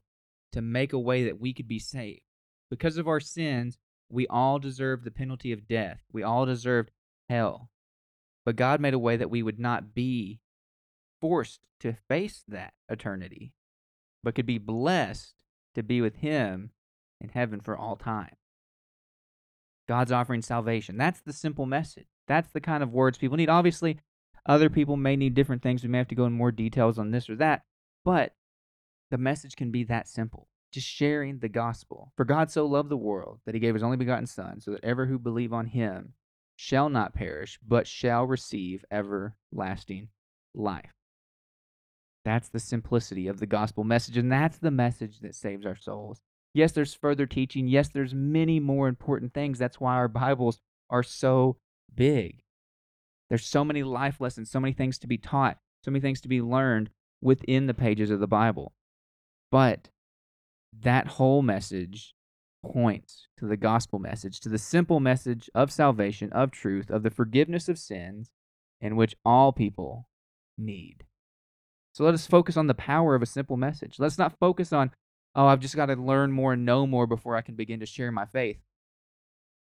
to 0.53 0.61
make 0.61 0.93
a 0.93 0.99
way 0.99 1.25
that 1.25 1.39
we 1.39 1.53
could 1.53 1.67
be 1.67 1.79
saved. 1.79 2.21
Because 2.69 2.97
of 2.97 3.07
our 3.07 3.19
sins, 3.19 3.77
we 4.09 4.27
all 4.27 4.59
deserve 4.59 5.03
the 5.03 5.11
penalty 5.11 5.51
of 5.51 5.67
death. 5.67 6.01
We 6.11 6.23
all 6.23 6.45
deserved 6.45 6.91
hell. 7.29 7.69
But 8.45 8.55
God 8.55 8.81
made 8.81 8.93
a 8.93 8.99
way 8.99 9.17
that 9.17 9.29
we 9.29 9.43
would 9.43 9.59
not 9.59 9.93
be 9.93 10.39
forced 11.21 11.61
to 11.79 11.93
face 12.09 12.43
that 12.47 12.73
eternity, 12.89 13.53
but 14.23 14.35
could 14.35 14.45
be 14.45 14.57
blessed 14.57 15.35
to 15.75 15.83
be 15.83 16.01
with 16.01 16.17
Him 16.17 16.71
in 17.21 17.29
heaven 17.29 17.61
for 17.61 17.77
all 17.77 17.95
time. 17.95 18.35
God's 19.87 20.11
offering 20.11 20.41
salvation. 20.41 20.97
That's 20.97 21.21
the 21.21 21.33
simple 21.33 21.65
message. 21.65 22.07
That's 22.27 22.51
the 22.51 22.61
kind 22.61 22.83
of 22.83 22.93
words 22.93 23.17
people 23.17 23.37
need. 23.37 23.49
Obviously, 23.49 23.99
other 24.45 24.69
people 24.69 24.97
may 24.97 25.15
need 25.15 25.33
different 25.33 25.61
things. 25.61 25.83
We 25.83 25.89
may 25.89 25.97
have 25.97 26.07
to 26.09 26.15
go 26.15 26.25
in 26.25 26.33
more 26.33 26.51
details 26.51 26.97
on 26.97 27.11
this 27.11 27.29
or 27.29 27.35
that, 27.37 27.63
but 28.03 28.35
the 29.09 29.17
message 29.17 29.55
can 29.55 29.71
be 29.71 29.83
that 29.85 30.07
simple. 30.07 30.47
Just 30.71 30.87
sharing 30.87 31.39
the 31.39 31.49
gospel. 31.49 32.13
For 32.15 32.23
God 32.23 32.49
so 32.49 32.65
loved 32.65 32.89
the 32.89 32.97
world 32.97 33.39
that 33.45 33.53
he 33.53 33.59
gave 33.59 33.73
his 33.73 33.83
only 33.83 33.97
begotten 33.97 34.25
Son, 34.25 34.61
so 34.61 34.71
that 34.71 34.83
ever 34.83 35.05
who 35.05 35.19
believe 35.19 35.51
on 35.51 35.67
him 35.67 36.13
shall 36.55 36.89
not 36.89 37.13
perish, 37.13 37.59
but 37.67 37.87
shall 37.87 38.25
receive 38.25 38.85
everlasting 38.89 40.07
life. 40.53 40.93
That's 42.23 42.49
the 42.49 42.59
simplicity 42.59 43.27
of 43.27 43.39
the 43.39 43.47
gospel 43.47 43.83
message, 43.83 44.17
and 44.17 44.31
that's 44.31 44.57
the 44.57 44.71
message 44.71 45.19
that 45.21 45.35
saves 45.35 45.65
our 45.65 45.75
souls. 45.75 46.21
Yes, 46.53 46.71
there's 46.71 46.93
further 46.93 47.25
teaching. 47.25 47.67
Yes, 47.67 47.89
there's 47.89 48.13
many 48.13 48.59
more 48.59 48.87
important 48.87 49.33
things. 49.33 49.57
That's 49.57 49.79
why 49.79 49.95
our 49.95 50.07
Bibles 50.07 50.59
are 50.89 51.03
so 51.03 51.57
big. 51.93 52.43
There's 53.29 53.45
so 53.45 53.63
many 53.63 53.83
life 53.83 54.19
lessons, 54.19 54.51
so 54.51 54.59
many 54.59 54.73
things 54.73 54.99
to 54.99 55.07
be 55.07 55.17
taught, 55.17 55.57
so 55.83 55.91
many 55.91 56.01
things 56.01 56.21
to 56.21 56.27
be 56.27 56.41
learned 56.41 56.89
within 57.21 57.67
the 57.67 57.73
pages 57.73 58.11
of 58.11 58.19
the 58.19 58.27
Bible. 58.27 58.73
But 59.51 59.89
that 60.77 61.07
whole 61.07 61.41
message 61.41 62.13
points 62.63 63.27
to 63.37 63.47
the 63.47 63.57
gospel 63.57 63.99
message, 63.99 64.39
to 64.41 64.49
the 64.49 64.57
simple 64.57 64.99
message 64.99 65.49
of 65.55 65.71
salvation, 65.71 66.31
of 66.33 66.51
truth, 66.51 66.89
of 66.89 67.03
the 67.03 67.09
forgiveness 67.09 67.69
of 67.69 67.79
sins, 67.79 68.31
in 68.79 68.95
which 68.95 69.15
all 69.25 69.51
people 69.51 70.07
need. 70.57 71.05
So 71.93 72.03
let 72.03 72.13
us 72.13 72.27
focus 72.27 72.57
on 72.57 72.67
the 72.67 72.73
power 72.73 73.15
of 73.15 73.21
a 73.21 73.25
simple 73.27 73.57
message. 73.57 73.95
Let's 73.99 74.17
not 74.17 74.39
focus 74.39 74.71
on, 74.71 74.91
oh, 75.35 75.47
I've 75.47 75.59
just 75.59 75.75
got 75.75 75.87
to 75.87 75.95
learn 75.95 76.31
more 76.31 76.53
and 76.53 76.65
know 76.65 76.87
more 76.87 77.05
before 77.07 77.35
I 77.35 77.41
can 77.41 77.55
begin 77.55 77.79
to 77.81 77.85
share 77.85 78.11
my 78.11 78.25
faith. 78.25 78.59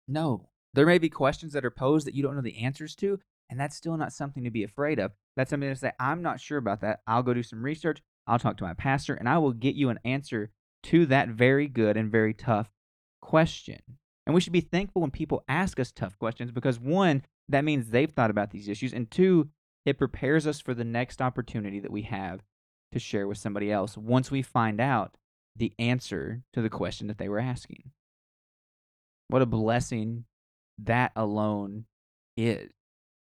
No. 0.08 0.48
There 0.74 0.86
may 0.86 0.98
be 0.98 1.08
questions 1.08 1.52
that 1.52 1.64
are 1.64 1.70
posed 1.70 2.06
that 2.06 2.14
you 2.14 2.22
don't 2.22 2.34
know 2.34 2.42
the 2.42 2.58
answers 2.58 2.94
to, 2.96 3.20
and 3.48 3.58
that's 3.58 3.76
still 3.76 3.96
not 3.96 4.12
something 4.12 4.44
to 4.44 4.50
be 4.50 4.64
afraid 4.64 4.98
of. 4.98 5.12
That's 5.36 5.50
something 5.50 5.68
to 5.68 5.76
say, 5.76 5.92
I'm 6.00 6.22
not 6.22 6.40
sure 6.40 6.58
about 6.58 6.80
that. 6.80 7.00
I'll 7.06 7.22
go 7.22 7.32
do 7.32 7.42
some 7.42 7.62
research. 7.62 8.02
I'll 8.26 8.38
talk 8.38 8.56
to 8.58 8.64
my 8.64 8.74
pastor, 8.74 9.14
and 9.14 9.28
I 9.28 9.38
will 9.38 9.52
get 9.52 9.76
you 9.76 9.88
an 9.88 10.00
answer 10.04 10.50
to 10.84 11.06
that 11.06 11.28
very 11.28 11.68
good 11.68 11.96
and 11.96 12.10
very 12.10 12.34
tough 12.34 12.70
question. 13.22 13.80
And 14.26 14.34
we 14.34 14.40
should 14.40 14.52
be 14.52 14.60
thankful 14.60 15.02
when 15.02 15.12
people 15.12 15.44
ask 15.48 15.78
us 15.78 15.92
tough 15.92 16.18
questions 16.18 16.50
because, 16.50 16.80
one, 16.80 17.22
that 17.48 17.64
means 17.64 17.90
they've 17.90 18.10
thought 18.10 18.30
about 18.30 18.50
these 18.50 18.68
issues, 18.68 18.92
and 18.92 19.08
two, 19.08 19.50
it 19.86 19.98
prepares 19.98 20.46
us 20.46 20.60
for 20.60 20.74
the 20.74 20.84
next 20.84 21.22
opportunity 21.22 21.80
that 21.80 21.92
we 21.92 22.02
have 22.02 22.40
to 22.92 22.98
share 22.98 23.26
with 23.26 23.38
somebody 23.38 23.70
else 23.70 23.96
once 23.96 24.30
we 24.30 24.42
find 24.42 24.80
out 24.80 25.16
the 25.54 25.72
answer 25.78 26.42
to 26.52 26.60
the 26.60 26.68
question 26.68 27.06
that 27.06 27.18
they 27.18 27.28
were 27.28 27.38
asking. 27.38 27.92
What 29.28 29.42
a 29.42 29.46
blessing 29.46 30.24
that 30.78 31.12
alone 31.16 31.86
is 32.36 32.68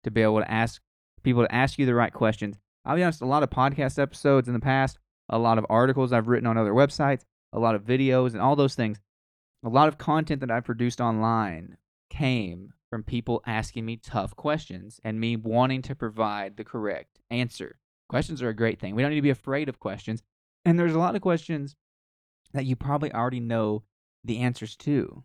to 0.05 0.11
be 0.11 0.23
able 0.23 0.41
to 0.41 0.51
ask 0.51 0.81
people 1.23 1.45
to 1.45 1.55
ask 1.55 1.79
you 1.79 1.87
the 1.87 1.95
right 1.95 2.13
questions. 2.13 2.57
I'll 2.85 2.97
be 2.97 3.03
honest, 3.03 3.21
a 3.21 3.27
lot 3.27 3.43
of 3.43 3.51
podcast 3.51 3.99
episodes 3.99 4.49
in 4.49 4.55
the 4.55 4.61
past, 4.61 4.99
a 5.29 5.39
lot 5.39 5.59
of 5.59 5.67
articles 5.69 6.13
I've 6.13 6.29
written 6.29 6.47
on 6.47 6.57
other 6.57 6.73
websites, 6.73 7.25
a 7.53 7.59
lot 7.59 7.75
of 7.75 7.85
videos, 7.85 8.33
and 8.33 8.41
all 8.41 8.57
those 8.57 8.75
things, 8.75 8.99
a 9.65 9.69
lot 9.69 9.89
of 9.89 9.99
content 9.99 10.41
that 10.41 10.51
I've 10.51 10.65
produced 10.65 11.01
online 11.01 11.77
came 12.11 12.73
from 12.91 13.03
people 13.03 13.43
asking 13.47 13.85
me 13.85 13.97
tough 13.97 14.35
questions 14.37 15.01
and 15.05 15.21
me 15.21 15.37
wanting 15.37 15.83
to 15.83 15.95
provide 15.95 16.57
the 16.57 16.65
correct 16.65 17.21
answer. 17.31 17.79
Questions 18.09 18.43
are 18.43 18.49
a 18.49 18.55
great 18.55 18.81
thing. 18.81 18.95
We 18.95 19.03
don't 19.03 19.11
need 19.11 19.17
to 19.17 19.23
be 19.23 19.31
afraid 19.31 19.69
of 19.69 19.81
questions. 19.81 20.23
And 20.65 20.79
there's 20.79 20.95
a 20.95 20.99
lot 20.99 21.15
of 21.15 21.23
questions 21.23 21.77
that 22.53 22.65
you 22.65 22.77
probably 22.77 23.13
already 23.13 23.41
know 23.41 23.85
the 24.25 24.39
answers 24.39 24.77
to. 24.77 25.25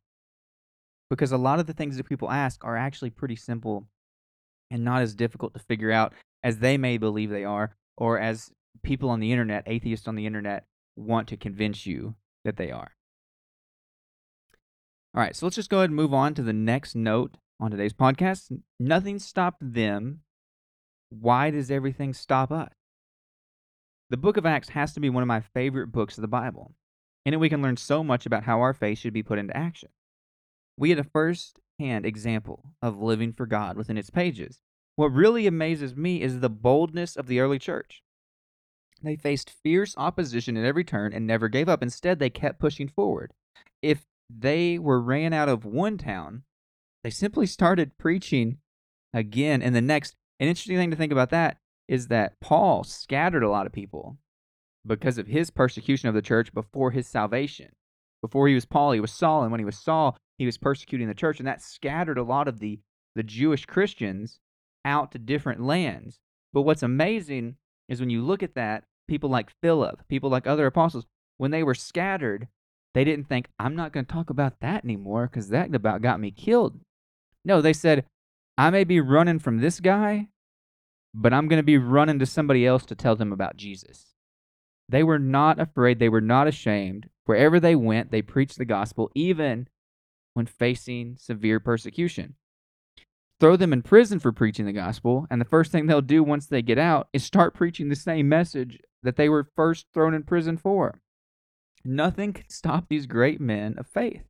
Because 1.10 1.32
a 1.32 1.38
lot 1.38 1.60
of 1.60 1.68
the 1.68 1.74
things 1.74 1.98
that 1.98 2.10
people 2.10 2.30
ask 2.30 2.64
are 2.66 2.76
actually 2.76 3.12
pretty 3.12 3.36
simple 3.36 3.88
and 4.70 4.84
not 4.84 5.02
as 5.02 5.16
difficult 5.16 5.54
to 5.54 5.60
figure 5.60 5.92
out 5.92 6.14
as 6.44 6.60
they 6.60 6.78
may 6.78 6.98
believe 6.98 7.30
they 7.30 7.46
are, 7.46 7.76
or 7.96 8.20
as 8.20 8.52
people 8.82 9.10
on 9.10 9.20
the 9.20 9.32
internet, 9.32 9.64
atheists 9.68 10.08
on 10.08 10.16
the 10.16 10.26
internet, 10.26 10.66
want 10.96 11.28
to 11.30 11.38
convince 11.38 11.86
you 11.86 12.16
that 12.44 12.58
they 12.58 12.72
are. 12.72 12.92
All 15.16 15.22
right, 15.22 15.36
so 15.36 15.46
let's 15.46 15.56
just 15.56 15.70
go 15.70 15.78
ahead 15.78 15.92
and 15.92 15.96
move 15.96 16.14
on 16.14 16.34
to 16.34 16.42
the 16.42 16.54
next 16.54 16.96
note 16.96 17.38
on 17.60 17.72
today's 17.72 17.94
podcast. 17.94 18.52
Nothing 18.80 19.20
stopped 19.20 19.60
them. 19.62 20.22
Why 21.10 21.52
does 21.52 21.72
everything 21.72 22.14
stop 22.14 22.52
us? 22.52 22.74
The 24.10 24.18
book 24.18 24.38
of 24.38 24.46
Acts 24.46 24.70
has 24.70 24.94
to 24.94 25.00
be 25.00 25.10
one 25.10 25.24
of 25.24 25.28
my 25.28 25.42
favorite 25.42 25.92
books 25.92 26.18
of 26.18 26.22
the 26.22 26.28
Bible. 26.28 26.74
In 27.26 27.34
it, 27.34 27.40
we 27.40 27.50
can 27.50 27.62
learn 27.62 27.78
so 27.78 28.04
much 28.04 28.26
about 28.26 28.44
how 28.44 28.60
our 28.62 28.74
faith 28.74 29.00
should 29.00 29.14
be 29.14 29.24
put 29.24 29.40
into 29.40 29.56
action. 29.56 29.90
We 30.78 30.90
get 30.90 31.00
a 31.00 31.04
first 31.04 31.60
hand 31.80 32.06
example 32.06 32.64
of 32.82 33.02
living 33.02 33.34
for 33.34 33.46
God 33.46 33.78
within 33.78 33.98
its 33.98 34.10
pages. 34.10 34.60
What 34.96 35.08
really 35.08 35.48
amazes 35.48 35.96
me 35.96 36.22
is 36.22 36.40
the 36.40 36.50
boldness 36.50 37.16
of 37.16 37.28
the 37.28 37.40
early 37.40 37.60
church. 37.60 38.04
They 39.02 39.16
faced 39.16 39.50
fierce 39.50 39.96
opposition 39.98 40.56
at 40.58 40.66
every 40.66 40.84
turn 40.84 41.14
and 41.14 41.26
never 41.26 41.50
gave 41.50 41.68
up. 41.68 41.82
Instead, 41.82 42.20
they 42.20 42.30
kept 42.30 42.60
pushing 42.60 42.88
forward. 42.88 43.34
If 43.82 44.06
they 44.30 44.80
were 44.80 45.02
ran 45.02 45.34
out 45.34 45.50
of 45.50 45.66
one 45.66 45.98
town, 45.98 46.44
They 47.04 47.10
simply 47.10 47.46
started 47.46 47.98
preaching 47.98 48.58
again. 49.14 49.62
And 49.62 49.76
the 49.76 49.82
next, 49.82 50.16
an 50.40 50.48
interesting 50.48 50.78
thing 50.78 50.92
to 50.92 50.98
think 50.98 51.12
about 51.12 51.30
that 51.32 51.58
is 51.88 52.08
that 52.08 52.40
Paul 52.40 52.84
scattered 52.84 53.44
a 53.44 53.50
lot 53.50 53.66
of 53.66 53.74
people 53.74 54.18
because 54.86 55.18
of 55.18 55.28
his 55.28 55.50
persecution 55.50 56.10
of 56.10 56.16
the 56.16 56.22
church 56.22 56.54
before 56.54 56.92
his 56.92 57.08
salvation. 57.08 57.70
Before 58.22 58.48
he 58.48 58.56
was 58.56 58.66
Paul, 58.66 58.94
he 58.94 59.02
was 59.02 59.12
Saul, 59.12 59.44
and 59.44 59.52
when 59.52 59.60
he 59.60 59.66
was 59.66 59.78
Saul, 59.78 60.18
he 60.38 60.46
was 60.46 60.58
persecuting 60.58 61.08
the 61.08 61.14
church, 61.14 61.40
and 61.40 61.48
that 61.48 61.62
scattered 61.62 62.18
a 62.18 62.24
lot 62.24 62.48
of 62.48 62.60
the, 62.60 62.80
the 63.16 63.24
Jewish 63.24 63.66
Christians 63.66 64.40
out 64.86 65.12
to 65.12 65.20
different 65.20 65.62
lands. 65.62 66.20
But 66.54 66.62
what's 66.62 66.84
amazing 66.84 67.58
is 67.90 68.00
when 68.00 68.10
you 68.10 68.24
look 68.24 68.42
at 68.42 68.56
that, 68.56 68.86
people 69.10 69.30
like 69.30 69.52
Philip, 69.62 70.08
people 70.08 70.30
like 70.30 70.48
other 70.48 70.66
apostles, 70.66 71.06
when 71.38 71.52
they 71.52 71.64
were 71.64 71.76
scattered, 71.76 72.48
they 72.94 73.04
didn't 73.04 73.28
think, 73.28 73.50
I'm 73.60 73.76
not 73.76 73.92
going 73.92 74.06
to 74.06 74.12
talk 74.12 74.30
about 74.30 74.62
that 74.62 74.84
anymore 74.84 75.28
because 75.28 75.50
that 75.50 75.74
about 75.74 76.02
got 76.02 76.20
me 76.20 76.32
killed. 76.32 76.80
No, 77.46 77.62
they 77.62 77.74
said, 77.74 78.06
I 78.58 78.70
may 78.70 78.84
be 78.84 79.02
running 79.02 79.40
from 79.40 79.60
this 79.60 79.80
guy, 79.80 80.30
but 81.14 81.34
I'm 81.34 81.48
going 81.48 81.60
to 81.60 81.64
be 81.64 81.78
running 81.78 82.20
to 82.20 82.26
somebody 82.26 82.66
else 82.66 82.86
to 82.86 82.96
tell 82.96 83.16
them 83.16 83.32
about 83.32 83.58
Jesus. 83.58 84.16
They 84.90 85.04
were 85.04 85.20
not 85.20 85.60
afraid, 85.60 86.00
they 86.00 86.10
were 86.10 86.22
not 86.22 86.48
ashamed. 86.48 87.10
Wherever 87.26 87.60
they 87.60 87.76
went, 87.76 88.12
they 88.12 88.22
preached 88.22 88.58
the 88.58 88.66
gospel, 88.66 89.10
even 89.16 89.68
when 90.34 90.46
facing 90.46 91.16
severe 91.18 91.60
persecution. 91.60 92.36
Throw 93.40 93.56
them 93.56 93.74
in 93.74 93.82
prison 93.82 94.20
for 94.20 94.32
preaching 94.32 94.66
the 94.66 94.74
gospel, 94.74 95.28
and 95.30 95.42
the 95.42 95.46
first 95.46 95.72
thing 95.72 95.88
they'll 95.88 96.02
do 96.02 96.24
once 96.24 96.46
they 96.46 96.62
get 96.62 96.78
out 96.78 97.08
is 97.14 97.24
start 97.24 97.54
preaching 97.54 97.90
the 97.90 97.96
same 97.96 98.30
message 98.30 98.80
that 99.02 99.16
they 99.16 99.28
were 99.28 99.50
first 99.56 99.88
thrown 99.94 100.14
in 100.14 100.24
prison 100.24 100.58
for. 100.58 101.02
Nothing 101.84 102.34
can 102.34 102.50
stop 102.50 102.88
these 102.88 103.06
great 103.06 103.42
men 103.42 103.76
of 103.78 103.88
faith. 103.88 104.24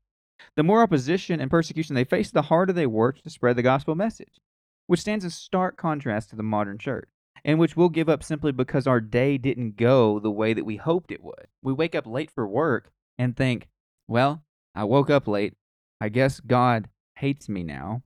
The 0.55 0.63
more 0.63 0.81
opposition 0.81 1.39
and 1.39 1.49
persecution 1.49 1.95
they 1.95 2.03
faced, 2.03 2.33
the 2.33 2.43
harder 2.43 2.73
they 2.73 2.87
worked 2.87 3.23
to 3.23 3.29
spread 3.29 3.55
the 3.55 3.61
gospel 3.61 3.95
message, 3.95 4.39
which 4.87 4.99
stands 4.99 5.23
in 5.23 5.31
stark 5.31 5.77
contrast 5.77 6.29
to 6.29 6.35
the 6.35 6.43
modern 6.43 6.77
church, 6.77 7.09
and 7.43 7.59
which 7.59 7.75
we'll 7.75 7.89
give 7.89 8.09
up 8.09 8.23
simply 8.23 8.51
because 8.51 8.87
our 8.87 8.99
day 8.99 9.37
didn't 9.37 9.77
go 9.77 10.19
the 10.19 10.31
way 10.31 10.53
that 10.53 10.65
we 10.65 10.77
hoped 10.77 11.11
it 11.11 11.23
would. 11.23 11.47
We 11.61 11.73
wake 11.73 11.95
up 11.95 12.05
late 12.05 12.31
for 12.31 12.47
work 12.47 12.91
and 13.17 13.35
think, 13.35 13.69
well, 14.07 14.43
I 14.75 14.83
woke 14.83 15.09
up 15.09 15.27
late. 15.27 15.53
I 16.01 16.09
guess 16.09 16.39
God 16.39 16.89
hates 17.15 17.47
me 17.47 17.63
now. 17.63 18.03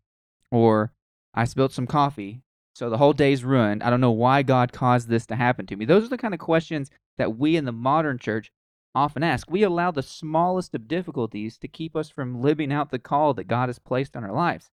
Or 0.51 0.93
I 1.33 1.45
spilled 1.45 1.73
some 1.73 1.87
coffee, 1.87 2.41
so 2.73 2.89
the 2.89 2.97
whole 2.97 3.13
day's 3.13 3.43
ruined. 3.43 3.83
I 3.83 3.89
don't 3.89 4.01
know 4.01 4.11
why 4.11 4.43
God 4.43 4.71
caused 4.71 5.09
this 5.09 5.25
to 5.27 5.35
happen 5.35 5.65
to 5.67 5.75
me. 5.75 5.85
Those 5.85 6.05
are 6.05 6.09
the 6.09 6.17
kind 6.17 6.33
of 6.33 6.39
questions 6.39 6.89
that 7.17 7.37
we 7.37 7.55
in 7.55 7.65
the 7.65 7.71
modern 7.71 8.17
church 8.17 8.51
often 8.95 9.23
ask. 9.23 9.49
We 9.49 9.63
allow 9.63 9.91
the 9.91 10.03
smallest 10.03 10.73
of 10.73 10.87
difficulties 10.87 11.57
to 11.59 11.67
keep 11.67 11.95
us 11.95 12.09
from 12.09 12.41
living 12.41 12.71
out 12.71 12.89
the 12.91 12.99
call 12.99 13.33
that 13.35 13.47
God 13.47 13.69
has 13.69 13.79
placed 13.79 14.15
on 14.15 14.23
our 14.23 14.33
lives, 14.33 14.69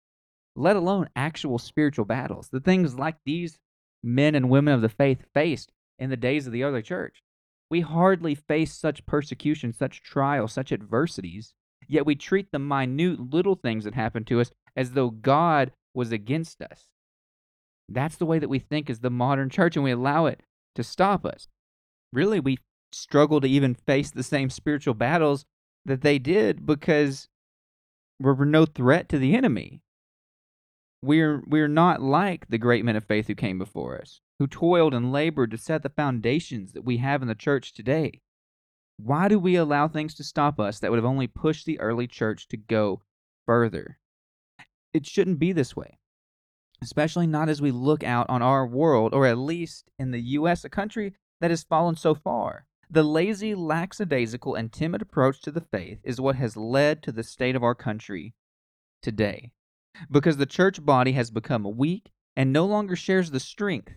let 0.55 0.75
alone 0.75 1.09
actual 1.15 1.57
spiritual 1.57 2.05
battles, 2.05 2.49
the 2.49 2.59
things 2.59 2.95
like 2.95 3.17
these 3.25 3.57
men 4.03 4.35
and 4.35 4.49
women 4.49 4.73
of 4.73 4.81
the 4.81 4.89
faith 4.89 5.25
faced 5.33 5.71
in 5.99 6.09
the 6.09 6.17
days 6.17 6.47
of 6.47 6.53
the 6.53 6.63
early 6.63 6.81
church. 6.81 7.21
We 7.69 7.81
hardly 7.81 8.35
face 8.35 8.73
such 8.73 9.05
persecution, 9.05 9.71
such 9.71 10.03
trials, 10.03 10.51
such 10.51 10.71
adversities, 10.71 11.53
yet 11.87 12.05
we 12.05 12.15
treat 12.15 12.51
the 12.51 12.59
minute 12.59 13.31
little 13.33 13.55
things 13.55 13.85
that 13.85 13.95
happen 13.95 14.25
to 14.25 14.41
us 14.41 14.51
as 14.75 14.91
though 14.91 15.09
God 15.09 15.71
was 15.93 16.11
against 16.11 16.61
us. 16.61 16.89
That's 17.87 18.17
the 18.17 18.25
way 18.25 18.39
that 18.39 18.49
we 18.49 18.59
think 18.59 18.89
as 18.89 18.99
the 18.99 19.09
modern 19.09 19.49
church, 19.49 19.75
and 19.75 19.83
we 19.83 19.91
allow 19.91 20.25
it 20.25 20.41
to 20.75 20.83
stop 20.83 21.25
us. 21.25 21.47
Really, 22.13 22.39
we 22.39 22.57
struggle 22.91 23.41
to 23.41 23.47
even 23.47 23.75
face 23.75 24.11
the 24.11 24.23
same 24.23 24.49
spiritual 24.49 24.93
battles 24.93 25.45
that 25.85 26.01
they 26.01 26.19
did 26.19 26.65
because 26.65 27.27
we're 28.19 28.45
no 28.45 28.65
threat 28.65 29.09
to 29.09 29.17
the 29.17 29.35
enemy. 29.35 29.81
We're, 31.01 31.41
we're 31.47 31.67
not 31.67 32.01
like 32.01 32.47
the 32.47 32.59
great 32.59 32.85
men 32.85 32.95
of 32.95 33.05
faith 33.05 33.27
who 33.27 33.33
came 33.33 33.57
before 33.57 33.99
us, 33.99 34.21
who 34.37 34.45
toiled 34.45 34.93
and 34.93 35.11
labored 35.11 35.51
to 35.51 35.57
set 35.57 35.81
the 35.81 35.89
foundations 35.89 36.73
that 36.73 36.83
we 36.83 36.97
have 36.97 37.23
in 37.23 37.27
the 37.27 37.35
church 37.35 37.73
today. 37.73 38.21
Why 38.97 39.27
do 39.27 39.39
we 39.39 39.55
allow 39.55 39.87
things 39.87 40.13
to 40.15 40.23
stop 40.23 40.59
us 40.59 40.77
that 40.79 40.91
would 40.91 40.97
have 40.97 41.05
only 41.05 41.25
pushed 41.25 41.65
the 41.65 41.79
early 41.79 42.05
church 42.05 42.47
to 42.49 42.57
go 42.57 43.01
further? 43.47 43.97
It 44.93 45.07
shouldn't 45.07 45.39
be 45.39 45.53
this 45.53 45.75
way, 45.75 45.97
especially 46.83 47.25
not 47.25 47.49
as 47.49 47.61
we 47.61 47.71
look 47.71 48.03
out 48.03 48.29
on 48.29 48.43
our 48.43 48.67
world, 48.67 49.13
or 49.15 49.25
at 49.25 49.39
least 49.39 49.89
in 49.97 50.11
the 50.11 50.21
U.S., 50.21 50.63
a 50.63 50.69
country 50.69 51.15
that 51.39 51.49
has 51.49 51.63
fallen 51.63 51.95
so 51.95 52.13
far. 52.13 52.67
The 52.93 53.03
lazy, 53.03 53.55
lackadaisical, 53.55 54.53
and 54.53 54.69
timid 54.69 55.01
approach 55.01 55.39
to 55.43 55.51
the 55.51 55.61
faith 55.61 55.99
is 56.03 56.19
what 56.19 56.35
has 56.35 56.57
led 56.57 57.01
to 57.03 57.13
the 57.13 57.23
state 57.23 57.55
of 57.55 57.63
our 57.63 57.73
country 57.73 58.33
today. 59.01 59.53
Because 60.11 60.35
the 60.35 60.45
church 60.45 60.83
body 60.83 61.13
has 61.13 61.31
become 61.31 61.77
weak 61.77 62.11
and 62.35 62.51
no 62.51 62.65
longer 62.65 62.97
shares 62.97 63.31
the 63.31 63.39
strength 63.39 63.93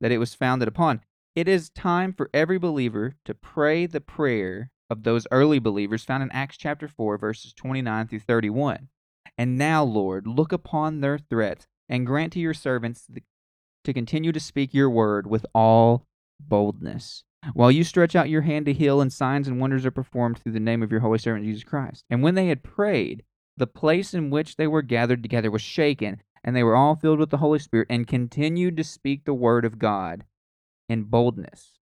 that 0.00 0.10
it 0.10 0.16
was 0.16 0.34
founded 0.34 0.68
upon, 0.68 1.02
it 1.36 1.48
is 1.48 1.68
time 1.68 2.14
for 2.14 2.30
every 2.32 2.58
believer 2.58 3.14
to 3.26 3.34
pray 3.34 3.84
the 3.84 4.00
prayer 4.00 4.70
of 4.88 5.02
those 5.02 5.26
early 5.30 5.58
believers 5.58 6.06
found 6.06 6.22
in 6.22 6.32
Acts 6.32 6.56
chapter 6.56 6.88
4, 6.88 7.18
verses 7.18 7.52
29 7.52 8.08
through 8.08 8.20
31. 8.20 8.88
And 9.36 9.58
now, 9.58 9.84
Lord, 9.84 10.26
look 10.26 10.50
upon 10.50 11.02
their 11.02 11.18
threats 11.18 11.66
and 11.90 12.06
grant 12.06 12.32
to 12.32 12.40
your 12.40 12.54
servants 12.54 13.06
to 13.84 13.92
continue 13.92 14.32
to 14.32 14.40
speak 14.40 14.72
your 14.72 14.88
word 14.88 15.26
with 15.26 15.44
all 15.54 16.06
boldness 16.40 17.24
while 17.54 17.70
you 17.70 17.84
stretch 17.84 18.14
out 18.14 18.28
your 18.28 18.42
hand 18.42 18.66
to 18.66 18.72
heal, 18.72 19.00
and 19.00 19.12
signs 19.12 19.48
and 19.48 19.60
wonders 19.60 19.86
are 19.86 19.90
performed 19.90 20.38
through 20.38 20.52
the 20.52 20.60
name 20.60 20.82
of 20.82 20.90
your 20.90 21.00
holy 21.00 21.18
servant 21.18 21.44
Jesus 21.44 21.64
Christ. 21.64 22.04
And 22.10 22.22
when 22.22 22.34
they 22.34 22.48
had 22.48 22.62
prayed, 22.62 23.22
the 23.56 23.66
place 23.66 24.14
in 24.14 24.30
which 24.30 24.56
they 24.56 24.66
were 24.66 24.82
gathered 24.82 25.22
together 25.22 25.50
was 25.50 25.62
shaken, 25.62 26.22
and 26.44 26.54
they 26.54 26.62
were 26.62 26.76
all 26.76 26.96
filled 26.96 27.18
with 27.18 27.30
the 27.30 27.38
Holy 27.38 27.58
Spirit 27.58 27.88
and 27.90 28.06
continued 28.06 28.76
to 28.76 28.84
speak 28.84 29.24
the 29.24 29.34
word 29.34 29.64
of 29.64 29.78
God 29.78 30.24
in 30.88 31.04
boldness. 31.04 31.78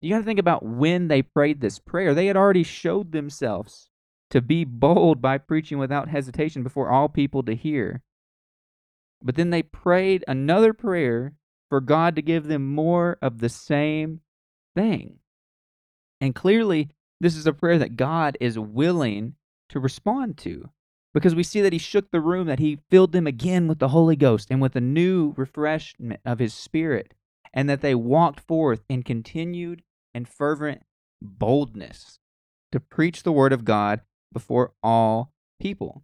You 0.00 0.10
got 0.10 0.18
to 0.18 0.24
think 0.24 0.40
about 0.40 0.64
when 0.64 1.08
they 1.08 1.22
prayed 1.22 1.60
this 1.60 1.78
prayer. 1.78 2.12
They 2.12 2.26
had 2.26 2.36
already 2.36 2.64
showed 2.64 3.12
themselves 3.12 3.88
to 4.30 4.40
be 4.40 4.64
bold 4.64 5.22
by 5.22 5.38
preaching 5.38 5.78
without 5.78 6.08
hesitation 6.08 6.62
before 6.62 6.90
all 6.90 7.08
people 7.08 7.42
to 7.44 7.54
hear. 7.54 8.02
But 9.22 9.36
then 9.36 9.50
they 9.50 9.62
prayed 9.62 10.24
another 10.26 10.72
prayer 10.72 11.34
for 11.68 11.80
God 11.80 12.16
to 12.16 12.22
give 12.22 12.44
them 12.44 12.74
more 12.74 13.18
of 13.22 13.38
the 13.38 13.48
same 13.48 14.20
thing. 14.74 15.18
And 16.20 16.34
clearly, 16.34 16.90
this 17.20 17.36
is 17.36 17.46
a 17.46 17.52
prayer 17.52 17.78
that 17.78 17.96
God 17.96 18.36
is 18.40 18.58
willing 18.58 19.34
to 19.68 19.80
respond 19.80 20.38
to 20.38 20.70
because 21.14 21.34
we 21.34 21.42
see 21.42 21.60
that 21.60 21.72
he 21.72 21.78
shook 21.78 22.10
the 22.10 22.20
room, 22.20 22.46
that 22.46 22.58
he 22.58 22.80
filled 22.90 23.12
them 23.12 23.26
again 23.26 23.68
with 23.68 23.78
the 23.78 23.88
Holy 23.88 24.16
Ghost 24.16 24.48
and 24.50 24.60
with 24.62 24.76
a 24.76 24.80
new 24.80 25.34
refreshment 25.36 26.20
of 26.24 26.38
his 26.38 26.54
Spirit, 26.54 27.14
and 27.52 27.68
that 27.68 27.80
they 27.80 27.94
walked 27.94 28.40
forth 28.40 28.82
in 28.88 29.02
continued 29.02 29.82
and 30.14 30.28
fervent 30.28 30.82
boldness 31.20 32.18
to 32.70 32.80
preach 32.80 33.22
the 33.22 33.32
word 33.32 33.52
of 33.52 33.64
God 33.64 34.00
before 34.32 34.72
all 34.82 35.32
people. 35.60 36.02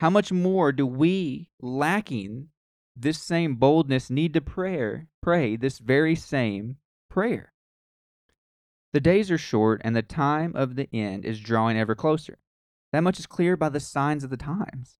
How 0.00 0.10
much 0.10 0.32
more 0.32 0.72
do 0.72 0.86
we, 0.86 1.50
lacking 1.60 2.48
this 2.96 3.22
same 3.22 3.54
boldness, 3.54 4.10
need 4.10 4.34
to 4.34 4.40
pray, 4.40 5.06
pray 5.22 5.56
this 5.56 5.78
very 5.78 6.16
same 6.16 6.76
prayer? 7.08 7.52
The 8.92 9.00
days 9.00 9.30
are 9.30 9.38
short, 9.38 9.80
and 9.84 9.96
the 9.96 10.02
time 10.02 10.54
of 10.54 10.76
the 10.76 10.88
end 10.92 11.24
is 11.24 11.40
drawing 11.40 11.78
ever 11.78 11.94
closer. 11.94 12.38
That 12.92 13.00
much 13.00 13.18
is 13.18 13.26
clear 13.26 13.56
by 13.56 13.70
the 13.70 13.80
signs 13.80 14.22
of 14.22 14.28
the 14.28 14.36
times. 14.36 14.98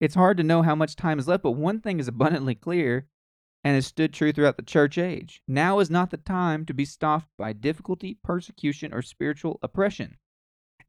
It's 0.00 0.16
hard 0.16 0.36
to 0.38 0.42
know 0.42 0.62
how 0.62 0.74
much 0.74 0.96
time 0.96 1.18
is 1.18 1.28
left, 1.28 1.44
but 1.44 1.52
one 1.52 1.80
thing 1.80 2.00
is 2.00 2.08
abundantly 2.08 2.56
clear 2.56 3.06
and 3.62 3.74
has 3.74 3.86
stood 3.86 4.12
true 4.12 4.32
throughout 4.32 4.56
the 4.56 4.62
church 4.62 4.98
age. 4.98 5.42
Now 5.46 5.78
is 5.78 5.90
not 5.90 6.10
the 6.10 6.16
time 6.16 6.66
to 6.66 6.74
be 6.74 6.84
stopped 6.84 7.28
by 7.38 7.52
difficulty, 7.52 8.18
persecution, 8.24 8.92
or 8.92 9.02
spiritual 9.02 9.60
oppression. 9.62 10.16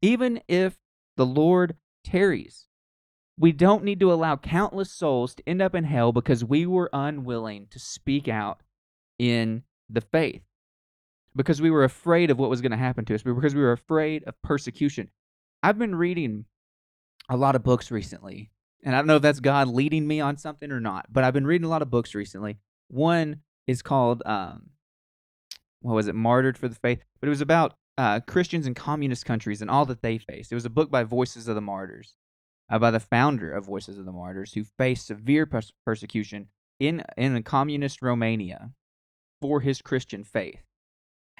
Even 0.00 0.40
if 0.48 0.78
the 1.16 1.26
Lord 1.26 1.76
tarries, 2.02 2.66
we 3.38 3.52
don't 3.52 3.84
need 3.84 4.00
to 4.00 4.12
allow 4.12 4.36
countless 4.36 4.90
souls 4.90 5.34
to 5.36 5.48
end 5.48 5.62
up 5.62 5.76
in 5.76 5.84
hell 5.84 6.12
because 6.12 6.44
we 6.44 6.66
were 6.66 6.90
unwilling 6.92 7.68
to 7.70 7.78
speak 7.78 8.26
out 8.26 8.62
in 9.18 9.62
the 9.88 10.00
faith 10.00 10.42
because 11.34 11.62
we 11.62 11.70
were 11.70 11.84
afraid 11.84 12.30
of 12.30 12.38
what 12.38 12.50
was 12.50 12.60
going 12.60 12.72
to 12.72 12.76
happen 12.76 13.04
to 13.06 13.14
us, 13.14 13.22
because 13.22 13.54
we 13.54 13.62
were 13.62 13.72
afraid 13.72 14.24
of 14.24 14.40
persecution. 14.42 15.10
I've 15.62 15.78
been 15.78 15.94
reading 15.94 16.44
a 17.28 17.36
lot 17.36 17.54
of 17.54 17.62
books 17.62 17.90
recently, 17.90 18.50
and 18.82 18.94
I 18.94 18.98
don't 18.98 19.06
know 19.06 19.16
if 19.16 19.22
that's 19.22 19.40
God 19.40 19.68
leading 19.68 20.06
me 20.06 20.20
on 20.20 20.36
something 20.36 20.70
or 20.70 20.80
not, 20.80 21.06
but 21.10 21.24
I've 21.24 21.34
been 21.34 21.46
reading 21.46 21.64
a 21.64 21.70
lot 21.70 21.82
of 21.82 21.90
books 21.90 22.14
recently. 22.14 22.58
One 22.88 23.40
is 23.66 23.82
called, 23.82 24.22
um, 24.26 24.70
what 25.80 25.94
was 25.94 26.08
it, 26.08 26.14
Martyred 26.14 26.58
for 26.58 26.68
the 26.68 26.74
Faith, 26.74 27.02
but 27.20 27.28
it 27.28 27.30
was 27.30 27.40
about 27.40 27.74
uh, 27.96 28.20
Christians 28.20 28.66
in 28.66 28.74
communist 28.74 29.24
countries 29.24 29.62
and 29.62 29.70
all 29.70 29.86
that 29.86 30.02
they 30.02 30.18
faced. 30.18 30.50
It 30.50 30.56
was 30.56 30.64
a 30.64 30.70
book 30.70 30.90
by 30.90 31.04
Voices 31.04 31.46
of 31.48 31.54
the 31.54 31.60
Martyrs, 31.60 32.16
uh, 32.70 32.78
by 32.78 32.90
the 32.90 33.00
founder 33.00 33.52
of 33.52 33.66
Voices 33.66 33.98
of 33.98 34.04
the 34.04 34.12
Martyrs, 34.12 34.54
who 34.54 34.64
faced 34.64 35.06
severe 35.06 35.46
pers- 35.46 35.72
persecution 35.84 36.48
in 36.80 37.04
in 37.16 37.42
communist 37.42 38.02
Romania 38.02 38.72
for 39.40 39.60
his 39.60 39.82
Christian 39.82 40.24
faith. 40.24 40.62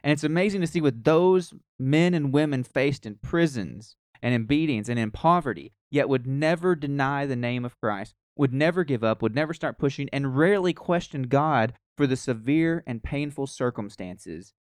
And 0.02 0.12
it's 0.12 0.24
amazing 0.24 0.60
to 0.62 0.66
see 0.66 0.80
what 0.80 1.04
those 1.04 1.54
men 1.78 2.14
and 2.14 2.32
women 2.32 2.64
faced 2.64 3.06
in 3.06 3.16
prisons 3.16 3.96
and 4.20 4.34
in 4.34 4.46
beatings 4.46 4.88
and 4.88 4.98
in 4.98 5.10
poverty, 5.10 5.72
yet 5.90 6.08
would 6.08 6.26
never 6.26 6.74
deny 6.74 7.26
the 7.26 7.36
name 7.36 7.64
of 7.64 7.78
Christ, 7.80 8.14
would 8.36 8.52
never 8.52 8.84
give 8.84 9.04
up, 9.04 9.22
would 9.22 9.34
never 9.34 9.54
start 9.54 9.78
pushing, 9.78 10.08
and 10.12 10.36
rarely 10.36 10.72
questioned 10.72 11.28
God 11.28 11.74
for 11.96 12.06
the 12.06 12.16
severe 12.16 12.82
and 12.86 13.02
painful 13.02 13.46
circumstances 13.46 14.54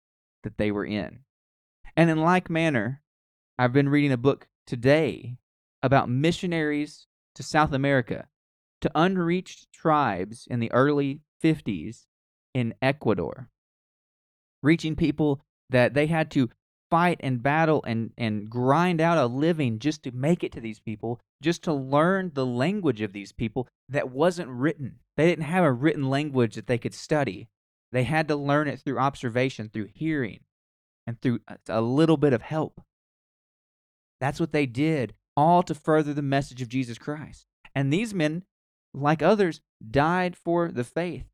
that 0.42 0.58
they 0.58 0.70
were 0.70 0.84
in. 0.84 1.20
And 1.96 2.10
in 2.10 2.18
like 2.18 2.50
manner, 2.50 3.02
I've 3.58 3.72
been 3.72 3.88
reading 3.88 4.12
a 4.12 4.16
book 4.16 4.48
today 4.66 5.36
about 5.82 6.08
missionaries 6.08 7.06
to 7.34 7.42
South 7.42 7.72
America, 7.72 8.28
to 8.80 8.90
unreached 8.94 9.72
tribes 9.72 10.46
in 10.50 10.60
the 10.60 10.72
early 10.72 11.20
50s 11.42 12.06
in 12.54 12.74
Ecuador, 12.82 13.48
reaching 14.62 14.96
people 14.96 15.40
that 15.70 15.94
they 15.94 16.06
had 16.06 16.30
to 16.32 16.50
fight 16.90 17.18
and 17.20 17.42
battle 17.42 17.82
and, 17.86 18.12
and 18.18 18.50
grind 18.50 19.00
out 19.00 19.16
a 19.16 19.26
living 19.26 19.78
just 19.78 20.02
to 20.02 20.10
make 20.10 20.42
it 20.42 20.52
to 20.52 20.60
these 20.60 20.80
people, 20.80 21.20
just 21.40 21.62
to 21.62 21.72
learn 21.72 22.32
the 22.34 22.46
language 22.46 23.00
of 23.00 23.12
these 23.12 23.32
people 23.32 23.68
that 23.88 24.10
wasn't 24.10 24.48
written. 24.48 24.96
They 25.16 25.26
didn't 25.26 25.44
have 25.44 25.64
a 25.64 25.72
written 25.72 26.10
language 26.10 26.56
that 26.56 26.66
they 26.66 26.78
could 26.78 26.94
study. 26.94 27.48
They 27.92 28.04
had 28.04 28.28
to 28.28 28.36
learn 28.36 28.68
it 28.68 28.80
through 28.80 28.98
observation, 28.98 29.68
through 29.68 29.88
hearing, 29.94 30.40
and 31.06 31.20
through 31.20 31.40
a 31.68 31.80
little 31.80 32.16
bit 32.16 32.32
of 32.32 32.42
help. 32.42 32.80
That's 34.20 34.40
what 34.40 34.52
they 34.52 34.66
did, 34.66 35.14
all 35.36 35.62
to 35.62 35.74
further 35.74 36.12
the 36.12 36.22
message 36.22 36.60
of 36.60 36.68
Jesus 36.68 36.98
Christ. 36.98 37.46
And 37.74 37.92
these 37.92 38.12
men, 38.12 38.44
like 38.92 39.22
others, 39.22 39.60
died 39.90 40.36
for 40.36 40.70
the 40.70 40.84
faith. 40.84 41.29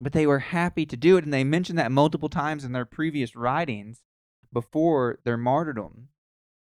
But 0.00 0.12
they 0.12 0.26
were 0.26 0.38
happy 0.38 0.86
to 0.86 0.96
do 0.96 1.16
it, 1.16 1.24
and 1.24 1.32
they 1.32 1.44
mentioned 1.44 1.78
that 1.78 1.92
multiple 1.92 2.28
times 2.28 2.64
in 2.64 2.72
their 2.72 2.86
previous 2.86 3.36
writings 3.36 4.02
before 4.52 5.18
their 5.24 5.36
martyrdom. 5.36 6.08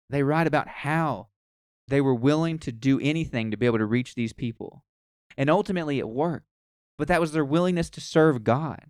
They 0.09 0.23
write 0.23 0.47
about 0.47 0.69
how 0.69 1.29
they 1.87 2.01
were 2.01 2.14
willing 2.14 2.59
to 2.61 2.73
do 2.73 2.99
anything 3.01 3.51
to 3.51 3.57
be 3.57 3.66
able 3.66 3.79
to 3.79 3.87
reach 3.87 4.14
these 4.14 4.33
people. 4.33 4.85
And 5.37 5.49
ultimately, 5.49 5.99
it 5.99 6.09
worked. 6.09 6.47
But 6.99 7.09
that 7.09 7.21
was 7.21 7.33
their 7.33 7.45
willingness 7.45 7.88
to 7.90 8.01
serve 8.01 8.45
God. 8.45 8.87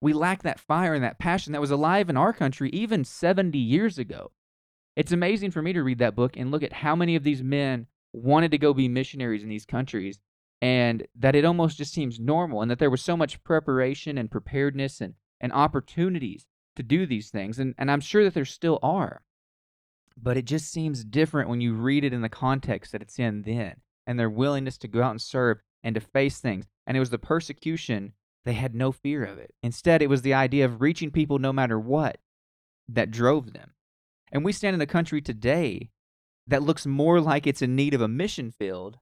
We 0.00 0.12
lack 0.12 0.42
that 0.42 0.58
fire 0.58 0.94
and 0.94 1.04
that 1.04 1.18
passion 1.18 1.52
that 1.52 1.60
was 1.60 1.70
alive 1.70 2.10
in 2.10 2.16
our 2.16 2.32
country 2.32 2.70
even 2.70 3.04
70 3.04 3.56
years 3.58 3.98
ago. 3.98 4.32
It's 4.96 5.12
amazing 5.12 5.52
for 5.52 5.62
me 5.62 5.72
to 5.72 5.82
read 5.82 5.98
that 5.98 6.16
book 6.16 6.36
and 6.36 6.50
look 6.50 6.62
at 6.62 6.72
how 6.72 6.96
many 6.96 7.14
of 7.14 7.22
these 7.22 7.42
men 7.42 7.86
wanted 8.12 8.50
to 8.50 8.58
go 8.58 8.74
be 8.74 8.88
missionaries 8.88 9.42
in 9.42 9.48
these 9.48 9.64
countries 9.64 10.18
and 10.62 11.08
that 11.18 11.34
it 11.34 11.44
almost 11.44 11.76
just 11.76 11.92
seems 11.92 12.20
normal 12.20 12.62
and 12.62 12.70
that 12.70 12.78
there 12.78 12.88
was 12.88 13.02
so 13.02 13.16
much 13.16 13.42
preparation 13.42 14.16
and 14.16 14.30
preparedness 14.30 15.00
and, 15.00 15.14
and 15.40 15.52
opportunities 15.52 16.46
to 16.76 16.84
do 16.84 17.04
these 17.04 17.30
things. 17.30 17.58
And, 17.58 17.74
and 17.76 17.90
I'm 17.90 18.00
sure 18.00 18.22
that 18.22 18.32
there 18.32 18.44
still 18.44 18.78
are. 18.80 19.22
But 20.16 20.36
it 20.36 20.44
just 20.44 20.70
seems 20.70 21.02
different 21.04 21.48
when 21.48 21.60
you 21.60 21.74
read 21.74 22.04
it 22.04 22.12
in 22.12 22.22
the 22.22 22.28
context 22.28 22.92
that 22.92 23.02
it's 23.02 23.18
in 23.18 23.42
then 23.42 23.74
and 24.06 24.20
their 24.20 24.30
willingness 24.30 24.78
to 24.78 24.88
go 24.88 25.02
out 25.02 25.10
and 25.10 25.20
serve 25.20 25.58
and 25.82 25.96
to 25.96 26.00
face 26.00 26.38
things. 26.38 26.66
And 26.86 26.96
it 26.96 27.00
was 27.00 27.10
the 27.10 27.18
persecution, 27.18 28.12
they 28.44 28.52
had 28.52 28.72
no 28.72 28.92
fear 28.92 29.24
of 29.24 29.38
it. 29.38 29.52
Instead, 29.64 30.00
it 30.00 30.08
was 30.08 30.22
the 30.22 30.34
idea 30.34 30.64
of 30.64 30.80
reaching 30.80 31.10
people 31.10 31.40
no 31.40 31.52
matter 31.52 31.78
what 31.78 32.18
that 32.88 33.10
drove 33.10 33.52
them. 33.52 33.72
And 34.30 34.44
we 34.44 34.52
stand 34.52 34.74
in 34.74 34.80
a 34.80 34.86
country 34.86 35.20
today 35.20 35.90
that 36.46 36.62
looks 36.62 36.86
more 36.86 37.20
like 37.20 37.48
it's 37.48 37.62
in 37.62 37.74
need 37.74 37.94
of 37.94 38.00
a 38.00 38.08
mission 38.08 38.52
field 38.52 38.98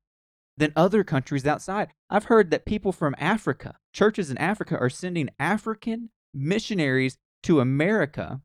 than 0.60 0.72
other 0.76 1.02
countries 1.02 1.46
outside. 1.46 1.88
I've 2.10 2.24
heard 2.24 2.50
that 2.50 2.66
people 2.66 2.92
from 2.92 3.16
Africa, 3.18 3.76
churches 3.92 4.30
in 4.30 4.38
Africa, 4.38 4.76
are 4.78 4.90
sending 4.90 5.30
African 5.38 6.10
missionaries 6.34 7.16
to 7.44 7.60
America 7.60 8.42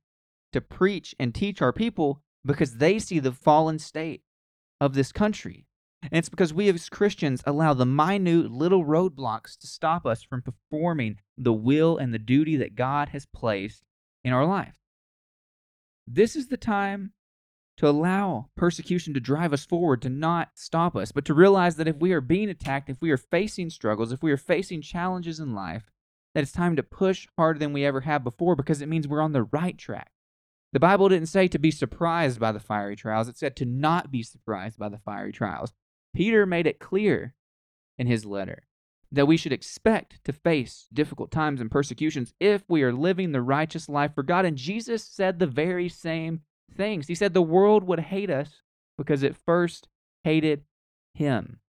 to 0.53 0.61
preach 0.61 1.13
and 1.19 1.35
teach 1.35 1.61
our 1.61 1.73
people 1.73 2.21
because 2.45 2.77
they 2.77 2.99
see 2.99 3.19
the 3.19 3.33
fallen 3.33 3.77
state 3.79 4.23
of 4.79 4.93
this 4.93 5.11
country. 5.11 5.67
And 6.01 6.13
it's 6.13 6.29
because 6.29 6.53
we 6.53 6.69
as 6.69 6.87
Christians 6.87 7.43
allow 7.45 7.73
the 7.73 7.85
minute 7.85 8.49
little 8.49 8.85
roadblocks 8.85 9.57
to 9.57 9.67
stop 9.67 10.05
us 10.05 10.23
from 10.23 10.41
performing 10.41 11.17
the 11.37 11.53
will 11.53 11.97
and 11.97 12.13
the 12.13 12.19
duty 12.19 12.55
that 12.55 12.75
God 12.75 13.09
has 13.09 13.25
placed 13.25 13.83
in 14.23 14.31
our 14.31 14.45
life. 14.45 14.75
This 16.07 16.35
is 16.37 16.47
the 16.47 16.57
time 16.57 17.11
to 17.77 17.87
allow 17.87 18.49
persecution 18.55 19.13
to 19.13 19.19
drive 19.19 19.51
us 19.51 19.65
forward, 19.65 20.01
to 20.01 20.09
not 20.09 20.51
stop 20.55 20.95
us, 20.95 21.11
but 21.11 21.25
to 21.25 21.33
realize 21.33 21.75
that 21.75 21.87
if 21.87 21.97
we 21.97 22.13
are 22.13 22.21
being 22.21 22.49
attacked, 22.49 22.89
if 22.89 23.01
we 23.01 23.11
are 23.11 23.17
facing 23.17 23.69
struggles, 23.69 24.11
if 24.11 24.23
we 24.23 24.31
are 24.31 24.37
facing 24.37 24.81
challenges 24.81 25.39
in 25.39 25.53
life, 25.53 25.91
that 26.33 26.41
it's 26.41 26.51
time 26.51 26.75
to 26.75 26.83
push 26.83 27.27
harder 27.37 27.59
than 27.59 27.73
we 27.73 27.85
ever 27.85 28.01
have 28.01 28.23
before 28.23 28.55
because 28.55 28.81
it 28.81 28.89
means 28.89 29.07
we're 29.07 29.21
on 29.21 29.33
the 29.33 29.43
right 29.43 29.77
track. 29.77 30.11
The 30.73 30.79
Bible 30.79 31.09
didn't 31.09 31.29
say 31.29 31.47
to 31.47 31.59
be 31.59 31.71
surprised 31.71 32.39
by 32.39 32.51
the 32.51 32.59
fiery 32.59 32.95
trials, 32.95 33.27
it 33.27 33.37
said 33.37 33.55
to 33.57 33.65
not 33.65 34.11
be 34.11 34.23
surprised 34.23 34.77
by 34.77 34.89
the 34.89 34.97
fiery 34.97 35.31
trials. 35.31 35.73
Peter 36.13 36.45
made 36.45 36.67
it 36.67 36.79
clear 36.79 37.33
in 37.97 38.07
his 38.07 38.25
letter 38.25 38.67
that 39.11 39.27
we 39.27 39.37
should 39.37 39.53
expect 39.53 40.23
to 40.25 40.33
face 40.33 40.87
difficult 40.93 41.31
times 41.31 41.61
and 41.61 41.71
persecutions 41.71 42.33
if 42.39 42.63
we 42.67 42.83
are 42.83 42.91
living 42.91 43.31
the 43.31 43.41
righteous 43.41 43.87
life 43.87 44.11
for 44.13 44.23
God. 44.23 44.45
And 44.45 44.57
Jesus 44.57 45.03
said 45.03 45.39
the 45.39 45.47
very 45.47 45.87
same 45.87 46.41
things. 46.73 47.07
He 47.07 47.15
said 47.15 47.33
the 47.33 47.41
world 47.41 47.83
would 47.83 47.99
hate 47.99 48.29
us 48.29 48.61
because 48.97 49.23
it 49.23 49.35
first 49.35 49.87
hated 50.23 50.63
him. 51.13 51.59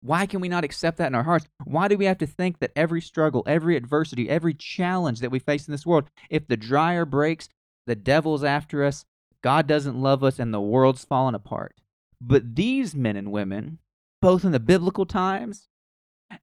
Why 0.00 0.26
can 0.26 0.40
we 0.40 0.50
not 0.50 0.64
accept 0.64 0.98
that 0.98 1.06
in 1.06 1.14
our 1.14 1.22
hearts? 1.22 1.46
Why 1.64 1.88
do 1.88 1.96
we 1.96 2.04
have 2.04 2.18
to 2.18 2.26
think 2.26 2.58
that 2.58 2.72
every 2.76 3.00
struggle, 3.00 3.42
every 3.46 3.74
adversity, 3.74 4.28
every 4.28 4.52
challenge 4.52 5.20
that 5.20 5.30
we 5.30 5.38
face 5.38 5.66
in 5.66 5.72
this 5.72 5.86
world, 5.86 6.04
if 6.28 6.46
the 6.46 6.58
dryer 6.58 7.06
breaks, 7.06 7.48
the 7.86 7.94
devil's 7.94 8.44
after 8.44 8.84
us, 8.84 9.06
God 9.42 9.66
doesn't 9.66 10.00
love 10.00 10.22
us, 10.22 10.38
and 10.38 10.52
the 10.52 10.60
world's 10.60 11.04
fallen 11.04 11.34
apart? 11.34 11.76
But 12.20 12.54
these 12.54 12.94
men 12.94 13.16
and 13.16 13.32
women, 13.32 13.78
both 14.20 14.44
in 14.44 14.52
the 14.52 14.60
biblical 14.60 15.06
times 15.06 15.68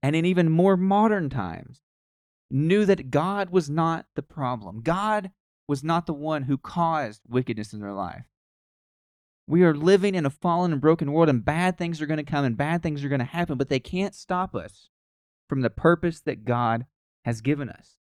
and 0.02 0.16
in 0.16 0.26
even 0.26 0.50
more 0.50 0.78
modern 0.78 1.30
times, 1.30 1.82
knew 2.50 2.86
that 2.86 3.12
God 3.12 3.52
was 3.52 3.70
not 3.70 4.06
the 4.16 4.24
problem. 4.24 4.82
God 4.82 5.32
was 5.68 5.84
not 5.84 6.06
the 6.06 6.14
one 6.14 6.44
who 6.44 6.58
caused 6.58 7.22
wickedness 7.28 7.74
in 7.74 7.80
their 7.80 7.94
life. 7.94 8.26
We 9.48 9.64
are 9.64 9.74
living 9.74 10.16
in 10.16 10.26
a 10.26 10.30
fallen 10.30 10.72
and 10.72 10.80
broken 10.82 11.12
world, 11.12 11.30
and 11.30 11.44
bad 11.44 11.78
things 11.78 12.02
are 12.02 12.06
going 12.06 12.18
to 12.18 12.24
come 12.24 12.46
and 12.46 12.58
bad 12.58 12.84
things 12.84 13.04
are 13.04 13.10
going 13.10 13.20
to 13.20 13.26
happen, 13.26 13.58
but 13.58 13.70
they 13.70 13.80
can't 13.80 14.16
stop 14.16 14.56
us 14.56 14.90
from 15.50 15.62
the 15.62 15.70
purpose 15.70 16.22
that 16.22 16.46
God 16.46 16.86
has 17.26 17.42
given 17.42 17.70
us. 17.70 17.98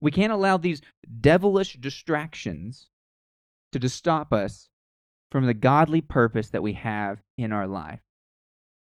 We 0.00 0.10
can't 0.10 0.32
allow 0.32 0.56
these 0.58 0.82
devilish 1.20 1.78
distractions 1.80 2.88
to 3.72 3.88
stop 3.88 4.32
us 4.32 4.68
from 5.30 5.46
the 5.46 5.54
godly 5.54 6.00
purpose 6.00 6.50
that 6.50 6.62
we 6.62 6.74
have 6.74 7.22
in 7.38 7.52
our 7.52 7.66
life. 7.66 8.00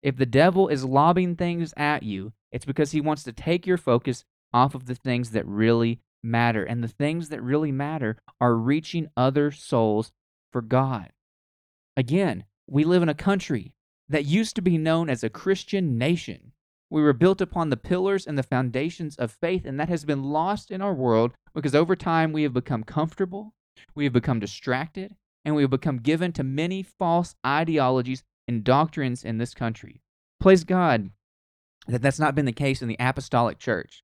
If 0.03 0.17
the 0.17 0.27
devil 0.27 0.69
is 0.69 0.85
lobbing 0.85 1.37
things 1.37 1.75
at 1.77 2.03
you, 2.03 2.33
it's 2.53 2.65
because 2.65 2.93
he 2.93 3.01
wants 3.01 3.23
to 3.25 3.33
take 3.33 3.67
your 3.67 3.77
focus 3.77 4.25
off 4.53 4.75
of 4.75 4.87
the 4.87 4.95
things 4.95 5.31
that 5.31 5.47
really 5.47 6.01
matter. 6.23 6.65
And 6.65 6.83
the 6.83 6.89
things 6.89 7.29
that 7.29 7.43
really 7.43 7.73
matter 7.73 8.17
are 8.41 8.55
reaching 8.55 9.09
other 9.17 9.51
souls 9.51 10.13
for 10.53 10.63
God. 10.63 11.11
Again, 11.97 12.45
we 12.67 12.85
live 12.85 13.03
in 13.03 13.09
a 13.09 13.15
country 13.15 13.75
that 14.09 14.25
used 14.25 14.57
to 14.57 14.63
be 14.63 14.79
known 14.79 15.09
as 15.09 15.23
a 15.23 15.31
Christian 15.31 15.97
nation. 15.99 16.53
We 16.91 17.03
were 17.03 17.13
built 17.13 17.41
upon 17.41 17.71
the 17.71 17.77
pillars 17.77 18.27
and 18.27 18.37
the 18.37 18.43
foundations 18.43 19.17
of 19.17 19.31
faith, 19.31 19.65
and 19.65 19.79
that 19.79 19.89
has 19.89 20.05
been 20.05 20.25
lost 20.25 20.71
in 20.71 20.83
our 20.83 20.95
world 20.95 21.33
because 21.55 21.75
over 21.75 21.95
time 21.95 22.33
we 22.33 22.43
have 22.43 22.53
become 22.53 22.83
comfortable, 22.83 23.55
we 23.95 24.05
have 24.05 24.13
become 24.13 24.41
distracted, 24.41 25.15
and 25.45 25.55
we 25.55 25.63
have 25.63 25.71
become 25.71 25.99
given 25.99 26.33
to 26.33 26.43
many 26.43 26.83
false 26.83 27.35
ideologies 27.47 28.25
and 28.49 28.65
doctrines 28.65 29.25
in 29.25 29.39
this 29.39 29.55
country. 29.55 30.03
Praise 30.41 30.65
God 30.65 31.11
that 31.87 32.03
that's 32.03 32.19
not 32.19 32.35
been 32.35 32.47
the 32.47 32.53
case 32.53 32.83
in 32.83 32.89
the 32.89 32.97
apostolic 32.99 33.59
church. 33.59 34.03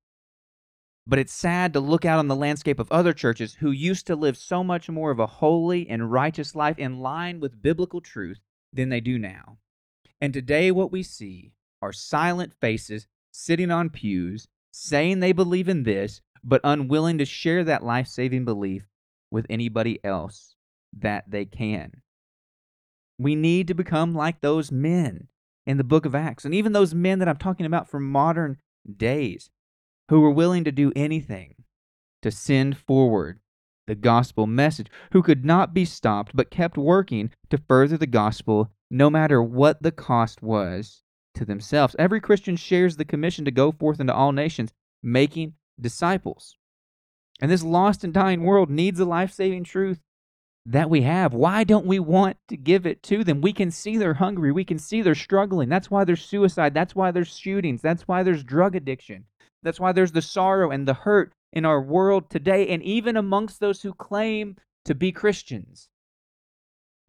But 1.09 1.19
it's 1.19 1.31
sad 1.31 1.71
to 1.71 1.79
look 1.79 2.03
out 2.03 2.19
on 2.19 2.27
the 2.27 2.35
landscape 2.35 2.79
of 2.79 2.91
other 2.91 3.13
churches 3.13 3.53
who 3.55 3.71
used 3.71 4.05
to 4.07 4.15
live 4.15 4.35
so 4.35 4.61
much 4.61 4.89
more 4.89 5.09
of 5.09 5.19
a 5.19 5.25
holy 5.25 5.87
and 5.87 6.11
righteous 6.11 6.53
life 6.53 6.77
in 6.77 6.99
line 6.99 7.39
with 7.39 7.61
biblical 7.61 8.01
truth 8.01 8.41
than 8.73 8.89
they 8.89 8.99
do 8.99 9.17
now. 9.17 9.57
And 10.19 10.33
today, 10.33 10.69
what 10.69 10.91
we 10.91 11.03
see 11.03 11.53
are 11.81 11.93
silent 11.93 12.53
faces 12.59 13.07
sitting 13.31 13.71
on 13.71 13.89
pews 13.89 14.49
saying 14.71 15.21
they 15.21 15.31
believe 15.31 15.69
in 15.69 15.83
this, 15.83 16.19
but 16.43 16.59
unwilling 16.65 17.17
to 17.19 17.25
share 17.25 17.63
that 17.63 17.85
life 17.85 18.07
saving 18.07 18.43
belief 18.43 18.83
with 19.31 19.45
anybody 19.49 20.03
else 20.03 20.55
that 20.91 21.31
they 21.31 21.45
can. 21.45 22.01
We 23.17 23.33
need 23.33 23.67
to 23.69 23.73
become 23.73 24.13
like 24.13 24.41
those 24.41 24.73
men 24.73 25.29
in 25.65 25.77
the 25.77 25.83
book 25.85 26.05
of 26.05 26.15
Acts, 26.15 26.43
and 26.43 26.53
even 26.53 26.73
those 26.73 26.93
men 26.93 27.19
that 27.19 27.29
I'm 27.29 27.37
talking 27.37 27.65
about 27.65 27.89
from 27.89 28.09
modern 28.09 28.57
days 28.97 29.49
who 30.09 30.21
were 30.21 30.31
willing 30.31 30.63
to 30.63 30.71
do 30.71 30.91
anything 30.95 31.55
to 32.21 32.31
send 32.31 32.77
forward 32.77 33.39
the 33.87 33.95
gospel 33.95 34.45
message, 34.45 34.87
who 35.11 35.23
could 35.23 35.45
not 35.45 35.73
be 35.73 35.85
stopped 35.85 36.35
but 36.35 36.51
kept 36.51 36.77
working 36.77 37.31
to 37.49 37.57
further 37.57 37.97
the 37.97 38.07
gospel 38.07 38.71
no 38.89 39.09
matter 39.09 39.41
what 39.41 39.81
the 39.81 39.91
cost 39.91 40.41
was 40.41 41.03
to 41.35 41.45
themselves. 41.45 41.95
Every 41.97 42.19
Christian 42.19 42.55
shares 42.55 42.97
the 42.97 43.05
commission 43.05 43.45
to 43.45 43.51
go 43.51 43.71
forth 43.71 43.99
into 43.99 44.13
all 44.13 44.31
nations, 44.31 44.71
making 45.01 45.53
disciples. 45.79 46.55
And 47.39 47.51
this 47.51 47.63
lost 47.63 48.03
and 48.03 48.13
dying 48.13 48.43
world 48.43 48.69
needs 48.69 48.97
the 48.97 49.05
life 49.05 49.31
saving 49.31 49.63
truth 49.63 50.01
that 50.65 50.89
we 50.89 51.03
have. 51.03 51.33
Why 51.33 51.63
don't 51.63 51.85
we 51.85 51.99
want 51.99 52.37
to 52.49 52.57
give 52.57 52.85
it 52.85 53.03
to 53.03 53.23
them? 53.23 53.41
We 53.41 53.53
can 53.53 53.71
see 53.71 53.97
they're 53.97 54.15
hungry. 54.15 54.51
We 54.51 54.65
can 54.65 54.79
see 54.79 55.01
they're 55.01 55.15
struggling. 55.15 55.69
That's 55.69 55.89
why 55.89 56.03
there's 56.03 56.25
suicide. 56.25 56.73
That's 56.73 56.95
why 56.95 57.11
there's 57.11 57.37
shootings. 57.37 57.81
That's 57.81 58.07
why 58.07 58.23
there's 58.23 58.43
drug 58.43 58.75
addiction. 58.75 59.25
That's 59.67 59.81
why 59.81 59.91
there's 59.91 60.13
the 60.13 60.21
sorrow 60.21 60.71
and 60.71 60.87
the 60.87 60.93
hurt 60.93 61.33
in 61.51 61.65
our 61.65 61.81
world 61.81 62.29
today, 62.29 62.69
and 62.69 62.81
even 62.83 63.17
amongst 63.17 63.59
those 63.59 63.81
who 63.81 63.93
claim 63.93 64.55
to 64.85 64.95
be 64.95 65.11
Christians. 65.11 65.89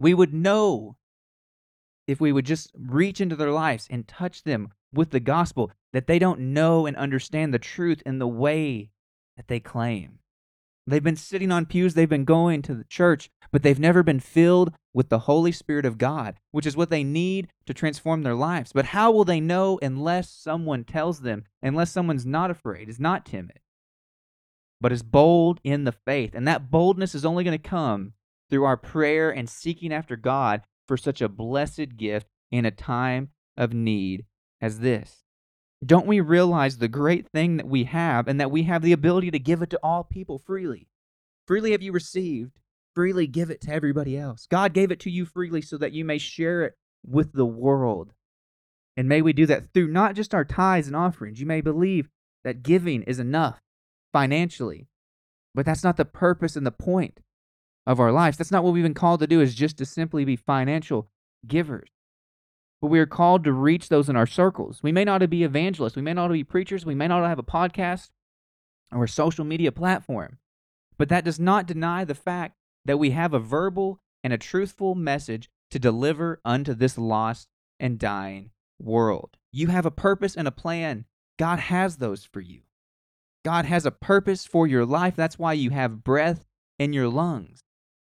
We 0.00 0.12
would 0.12 0.34
know 0.34 0.96
if 2.08 2.20
we 2.20 2.32
would 2.32 2.46
just 2.46 2.72
reach 2.76 3.20
into 3.20 3.36
their 3.36 3.52
lives 3.52 3.86
and 3.88 4.08
touch 4.08 4.42
them 4.42 4.72
with 4.92 5.10
the 5.10 5.20
gospel 5.20 5.70
that 5.92 6.08
they 6.08 6.18
don't 6.18 6.52
know 6.52 6.84
and 6.84 6.96
understand 6.96 7.54
the 7.54 7.60
truth 7.60 8.02
in 8.04 8.18
the 8.18 8.26
way 8.26 8.90
that 9.36 9.46
they 9.46 9.60
claim. 9.60 10.18
They've 10.84 11.00
been 11.00 11.14
sitting 11.14 11.52
on 11.52 11.64
pews, 11.64 11.94
they've 11.94 12.08
been 12.08 12.24
going 12.24 12.62
to 12.62 12.74
the 12.74 12.82
church, 12.82 13.30
but 13.52 13.62
they've 13.62 13.78
never 13.78 14.02
been 14.02 14.18
filled 14.18 14.72
with 14.98 15.10
the 15.10 15.20
Holy 15.20 15.52
Spirit 15.52 15.86
of 15.86 15.96
God, 15.96 16.40
which 16.50 16.66
is 16.66 16.76
what 16.76 16.90
they 16.90 17.04
need 17.04 17.46
to 17.66 17.72
transform 17.72 18.24
their 18.24 18.34
lives. 18.34 18.72
But 18.72 18.86
how 18.86 19.12
will 19.12 19.24
they 19.24 19.38
know 19.38 19.78
unless 19.80 20.28
someone 20.28 20.82
tells 20.82 21.20
them, 21.20 21.44
unless 21.62 21.92
someone's 21.92 22.26
not 22.26 22.50
afraid, 22.50 22.88
is 22.88 22.98
not 22.98 23.24
timid, 23.24 23.60
but 24.80 24.90
is 24.90 25.04
bold 25.04 25.60
in 25.62 25.84
the 25.84 25.92
faith? 25.92 26.34
And 26.34 26.48
that 26.48 26.72
boldness 26.72 27.14
is 27.14 27.24
only 27.24 27.44
going 27.44 27.56
to 27.56 27.62
come 27.62 28.14
through 28.50 28.64
our 28.64 28.76
prayer 28.76 29.30
and 29.30 29.48
seeking 29.48 29.92
after 29.92 30.16
God 30.16 30.62
for 30.88 30.96
such 30.96 31.22
a 31.22 31.28
blessed 31.28 31.96
gift 31.96 32.26
in 32.50 32.64
a 32.64 32.72
time 32.72 33.28
of 33.56 33.72
need 33.72 34.24
as 34.60 34.80
this. 34.80 35.22
Don't 35.86 36.08
we 36.08 36.18
realize 36.18 36.78
the 36.78 36.88
great 36.88 37.28
thing 37.28 37.56
that 37.58 37.68
we 37.68 37.84
have 37.84 38.26
and 38.26 38.40
that 38.40 38.50
we 38.50 38.64
have 38.64 38.82
the 38.82 38.90
ability 38.90 39.30
to 39.30 39.38
give 39.38 39.62
it 39.62 39.70
to 39.70 39.78
all 39.80 40.02
people 40.02 40.40
freely? 40.40 40.88
Freely 41.46 41.70
have 41.70 41.82
you 41.82 41.92
received, 41.92 42.58
freely 42.98 43.28
give 43.28 43.48
it 43.48 43.60
to 43.60 43.72
everybody 43.72 44.18
else. 44.18 44.48
God 44.50 44.72
gave 44.72 44.90
it 44.90 44.98
to 45.00 45.10
you 45.10 45.24
freely 45.24 45.62
so 45.62 45.78
that 45.78 45.92
you 45.92 46.04
may 46.04 46.18
share 46.18 46.64
it 46.64 46.74
with 47.06 47.32
the 47.32 47.46
world. 47.46 48.12
And 48.96 49.08
may 49.08 49.22
we 49.22 49.32
do 49.32 49.46
that 49.46 49.72
through 49.72 49.86
not 49.86 50.16
just 50.16 50.34
our 50.34 50.44
tithes 50.44 50.88
and 50.88 50.96
offerings. 50.96 51.38
You 51.38 51.46
may 51.46 51.60
believe 51.60 52.08
that 52.42 52.64
giving 52.64 53.04
is 53.04 53.20
enough 53.20 53.60
financially, 54.12 54.88
but 55.54 55.64
that's 55.64 55.84
not 55.84 55.96
the 55.96 56.04
purpose 56.04 56.56
and 56.56 56.66
the 56.66 56.72
point 56.72 57.20
of 57.86 58.00
our 58.00 58.10
lives. 58.10 58.36
That's 58.36 58.50
not 58.50 58.64
what 58.64 58.72
we've 58.72 58.82
been 58.82 58.94
called 58.94 59.20
to 59.20 59.28
do, 59.28 59.40
is 59.40 59.54
just 59.54 59.78
to 59.78 59.86
simply 59.86 60.24
be 60.24 60.34
financial 60.34 61.08
givers. 61.46 61.90
But 62.82 62.88
we 62.88 62.98
are 62.98 63.06
called 63.06 63.44
to 63.44 63.52
reach 63.52 63.90
those 63.90 64.08
in 64.08 64.16
our 64.16 64.26
circles. 64.26 64.80
We 64.82 64.90
may 64.90 65.04
not 65.04 65.30
be 65.30 65.44
evangelists, 65.44 65.94
we 65.94 66.02
may 66.02 66.14
not 66.14 66.32
be 66.32 66.42
preachers, 66.42 66.84
we 66.84 66.96
may 66.96 67.06
not 67.06 67.24
have 67.24 67.38
a 67.38 67.44
podcast 67.44 68.08
or 68.90 69.04
a 69.04 69.08
social 69.08 69.44
media 69.44 69.70
platform. 69.70 70.38
But 70.96 71.10
that 71.10 71.24
does 71.24 71.38
not 71.38 71.68
deny 71.68 72.04
the 72.04 72.16
fact 72.16 72.56
that 72.84 72.98
we 72.98 73.10
have 73.10 73.34
a 73.34 73.38
verbal 73.38 74.00
and 74.22 74.32
a 74.32 74.38
truthful 74.38 74.94
message 74.94 75.50
to 75.70 75.78
deliver 75.78 76.40
unto 76.44 76.74
this 76.74 76.98
lost 76.98 77.48
and 77.78 77.98
dying 77.98 78.50
world. 78.78 79.36
You 79.52 79.68
have 79.68 79.86
a 79.86 79.90
purpose 79.90 80.36
and 80.36 80.48
a 80.48 80.52
plan. 80.52 81.04
God 81.38 81.58
has 81.58 81.96
those 81.96 82.24
for 82.24 82.40
you. 82.40 82.62
God 83.44 83.64
has 83.64 83.86
a 83.86 83.90
purpose 83.90 84.44
for 84.44 84.66
your 84.66 84.84
life. 84.84 85.14
That's 85.16 85.38
why 85.38 85.52
you 85.52 85.70
have 85.70 86.04
breath 86.04 86.44
in 86.78 86.92
your 86.92 87.08
lungs. 87.08 87.60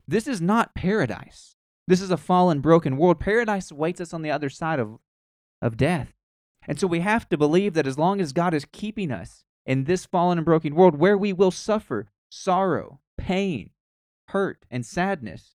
This 0.06 0.26
is 0.26 0.40
not 0.40 0.74
paradise. 0.74 1.56
This 1.86 2.00
is 2.00 2.10
a 2.10 2.16
fallen, 2.16 2.60
broken 2.60 2.96
world. 2.96 3.20
Paradise 3.20 3.70
awaits 3.70 4.00
us 4.00 4.14
on 4.14 4.22
the 4.22 4.30
other 4.30 4.48
side 4.48 4.78
of, 4.78 4.98
of 5.60 5.76
death. 5.76 6.14
And 6.66 6.78
so 6.80 6.86
we 6.86 7.00
have 7.00 7.28
to 7.28 7.36
believe 7.36 7.74
that 7.74 7.86
as 7.86 7.98
long 7.98 8.20
as 8.20 8.32
God 8.32 8.54
is 8.54 8.64
keeping 8.70 9.10
us 9.10 9.44
in 9.66 9.84
this 9.84 10.06
fallen 10.06 10.38
and 10.38 10.44
broken 10.44 10.74
world 10.74 10.98
where 10.98 11.18
we 11.18 11.32
will 11.32 11.50
suffer 11.50 12.08
sorrow, 12.30 13.00
pain, 13.18 13.70
hurt, 14.28 14.64
and 14.70 14.84
sadness, 14.84 15.54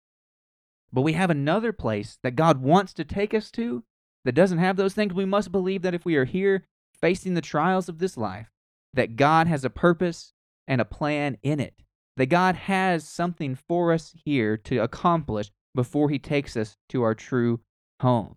but 0.93 1.03
we 1.03 1.13
have 1.13 1.31
another 1.31 1.73
place 1.73 2.19
that 2.23 2.37
God 2.37 2.63
wants 2.63 2.93
to 2.95 3.05
take 3.05 3.35
us 3.35 3.51
to 3.53 3.85
that 4.25 4.33
doesn't 4.33 4.59
have 4.59 4.77
those 4.77 4.95
things, 4.95 5.15
we 5.15 5.25
must 5.25 5.53
believe 5.53 5.83
that 5.83 5.95
if 5.95 6.05
we 6.05 6.17
are 6.17 6.25
here 6.25 6.65
facing 7.01 7.35
the 7.35 7.41
trials 7.41 7.89
of 7.89 7.99
this 7.99 8.17
life, 8.17 8.51
that 8.95 9.17
God 9.17 9.47
has 9.47 9.65
a 9.65 9.71
purpose 9.71 10.33
and 10.67 10.81
a 10.81 10.87
plan 10.87 11.39
in 11.43 11.61
it. 11.61 11.75
That 12.17 12.27
God 12.27 12.57
has 12.57 13.09
something 13.09 13.55
for 13.55 13.93
us 13.93 14.15
here 14.25 14.57
to 14.57 14.79
accomplish 14.79 15.51
before 15.75 16.11
he 16.11 16.19
takes 16.19 16.57
us 16.57 16.77
to 16.89 17.03
our 17.03 17.15
true 17.15 17.61
home. 18.01 18.37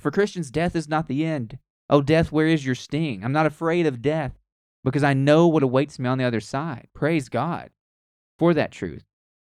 For 0.00 0.10
Christians, 0.10 0.50
death 0.50 0.74
is 0.74 0.88
not 0.88 1.06
the 1.06 1.24
end. 1.24 1.58
Oh, 1.88 2.02
death, 2.02 2.32
where 2.32 2.48
is 2.48 2.66
your 2.66 2.74
sting? 2.74 3.24
I'm 3.24 3.32
not 3.32 3.46
afraid 3.46 3.86
of 3.86 4.02
death 4.02 4.32
because 4.82 5.04
I 5.04 5.14
know 5.14 5.46
what 5.46 5.62
awaits 5.62 5.98
me 5.98 6.08
on 6.08 6.18
the 6.18 6.24
other 6.24 6.40
side. 6.40 6.88
Praise 6.94 7.28
God 7.28 7.70
for 8.38 8.52
that 8.54 8.72
truth. 8.72 9.04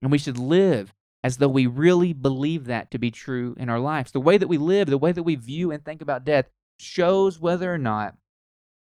And 0.03 0.11
we 0.11 0.19
should 0.19 0.39
live 0.39 0.95
as 1.23 1.37
though 1.37 1.49
we 1.49 1.67
really 1.67 2.13
believe 2.13 2.65
that 2.65 2.91
to 2.91 2.99
be 2.99 3.11
true 3.11 3.55
in 3.59 3.69
our 3.69 3.81
lives. 3.81 4.13
The 4.13 4.21
way 4.21 4.39
that 4.39 4.49
we 4.49 4.59
live, 4.59 4.89
the 4.89 4.99
way 4.99 5.13
that 5.13 5.23
we 5.23 5.35
view 5.35 5.71
and 5.71 5.85
think 5.85 6.01
about 6.01 6.25
death 6.25 6.47
shows 6.79 7.39
whether 7.39 7.73
or 7.73 7.79
not 7.79 8.17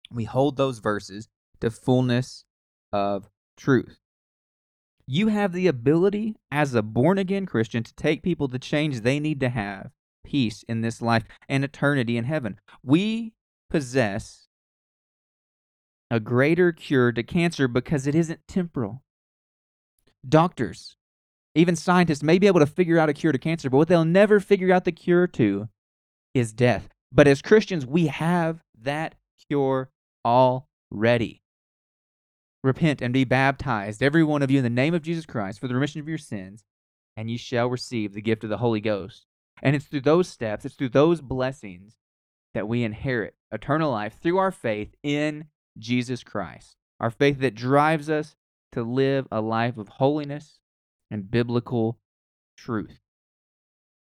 we 0.10 0.24
hold 0.24 0.56
those 0.56 0.80
verses 0.80 1.28
to 1.60 1.69
fullness 1.69 2.45
of 2.93 3.30
truth. 3.58 4.00
You 5.06 5.28
have 5.28 5.52
the 5.52 5.67
ability 5.67 6.38
as 6.52 6.74
a 6.74 6.82
born 6.82 7.17
again 7.17 7.45
Christian 7.45 7.84
to 7.84 7.93
take 7.95 8.24
people 8.24 8.47
the 8.47 8.60
change 8.60 9.02
they 9.02 9.19
need 9.19 9.39
to 9.41 9.50
have 9.50 9.91
peace 10.24 10.63
in 10.69 10.82
this 10.82 11.02
life 11.02 11.24
and 11.50 11.63
eternity 11.63 12.17
in 12.17 12.24
heaven. 12.24 12.60
We 12.82 13.34
possess 13.69 14.47
a 16.10 16.19
greater 16.19 16.71
cure 16.71 17.12
to 17.12 17.24
cancer 17.24 17.67
because 17.67 18.08
it 18.08 18.15
isn't 18.15 18.47
temporal. 18.47 19.04
Doctors, 20.28 20.95
even 21.55 21.75
scientists 21.75 22.23
may 22.23 22.39
be 22.39 22.47
able 22.47 22.59
to 22.59 22.65
figure 22.65 22.97
out 22.97 23.09
a 23.09 23.13
cure 23.13 23.31
to 23.31 23.37
cancer, 23.37 23.69
but 23.69 23.77
what 23.77 23.87
they'll 23.87 24.05
never 24.05 24.39
figure 24.39 24.73
out 24.73 24.85
the 24.85 24.91
cure 24.91 25.27
to 25.27 25.67
is 26.33 26.53
death. 26.53 26.87
But 27.11 27.27
as 27.27 27.41
Christians, 27.41 27.85
we 27.85 28.07
have 28.07 28.63
that 28.81 29.15
cure 29.47 29.89
already. 30.25 31.41
Repent 32.63 33.01
and 33.01 33.13
be 33.13 33.23
baptized, 33.23 34.01
every 34.03 34.23
one 34.23 34.41
of 34.41 34.51
you, 34.51 34.59
in 34.59 34.63
the 34.63 34.69
name 34.69 34.93
of 34.93 35.01
Jesus 35.01 35.25
Christ, 35.25 35.59
for 35.59 35.67
the 35.67 35.73
remission 35.73 35.99
of 35.99 36.07
your 36.07 36.17
sins, 36.17 36.63
and 37.17 37.29
ye 37.29 37.35
shall 37.37 37.67
receive 37.67 38.13
the 38.13 38.21
gift 38.21 38.43
of 38.43 38.49
the 38.49 38.57
Holy 38.57 38.79
Ghost. 38.79 39.25
And 39.61 39.75
it's 39.75 39.85
through 39.85 40.01
those 40.01 40.27
steps, 40.27 40.63
it's 40.63 40.75
through 40.75 40.89
those 40.89 41.21
blessings 41.21 41.97
that 42.53 42.67
we 42.67 42.83
inherit 42.83 43.35
eternal 43.51 43.91
life 43.91 44.17
through 44.21 44.37
our 44.37 44.51
faith 44.51 44.95
in 45.03 45.45
Jesus 45.77 46.23
Christ. 46.23 46.75
Our 46.99 47.09
faith 47.09 47.39
that 47.39 47.55
drives 47.55 48.09
us 48.09 48.35
to 48.73 48.83
live 48.83 49.27
a 49.31 49.41
life 49.41 49.77
of 49.77 49.87
holiness 49.87 50.59
and 51.12 51.30
biblical 51.30 52.00
truth. 52.58 53.00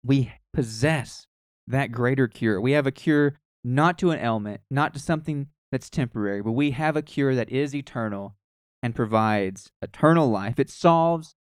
We 0.04 0.32
possess 0.52 1.26
that 1.66 1.90
greater 1.90 2.28
cure. 2.28 2.60
We 2.60 2.72
have 2.72 2.86
a 2.86 2.92
cure 2.92 3.40
not 3.64 3.98
to 3.98 4.10
an 4.10 4.20
ailment, 4.20 4.60
not 4.70 4.92
to 4.94 5.00
something 5.00 5.48
that's 5.70 5.88
temporary, 5.88 6.42
but 6.42 6.52
we 6.52 6.72
have 6.72 6.96
a 6.96 7.02
cure 7.02 7.34
that 7.34 7.50
is 7.50 7.74
eternal 7.74 8.36
and 8.82 8.94
provides 8.94 9.70
eternal 9.80 10.28
life. 10.28 10.58
It 10.58 10.70
solves 10.70 11.34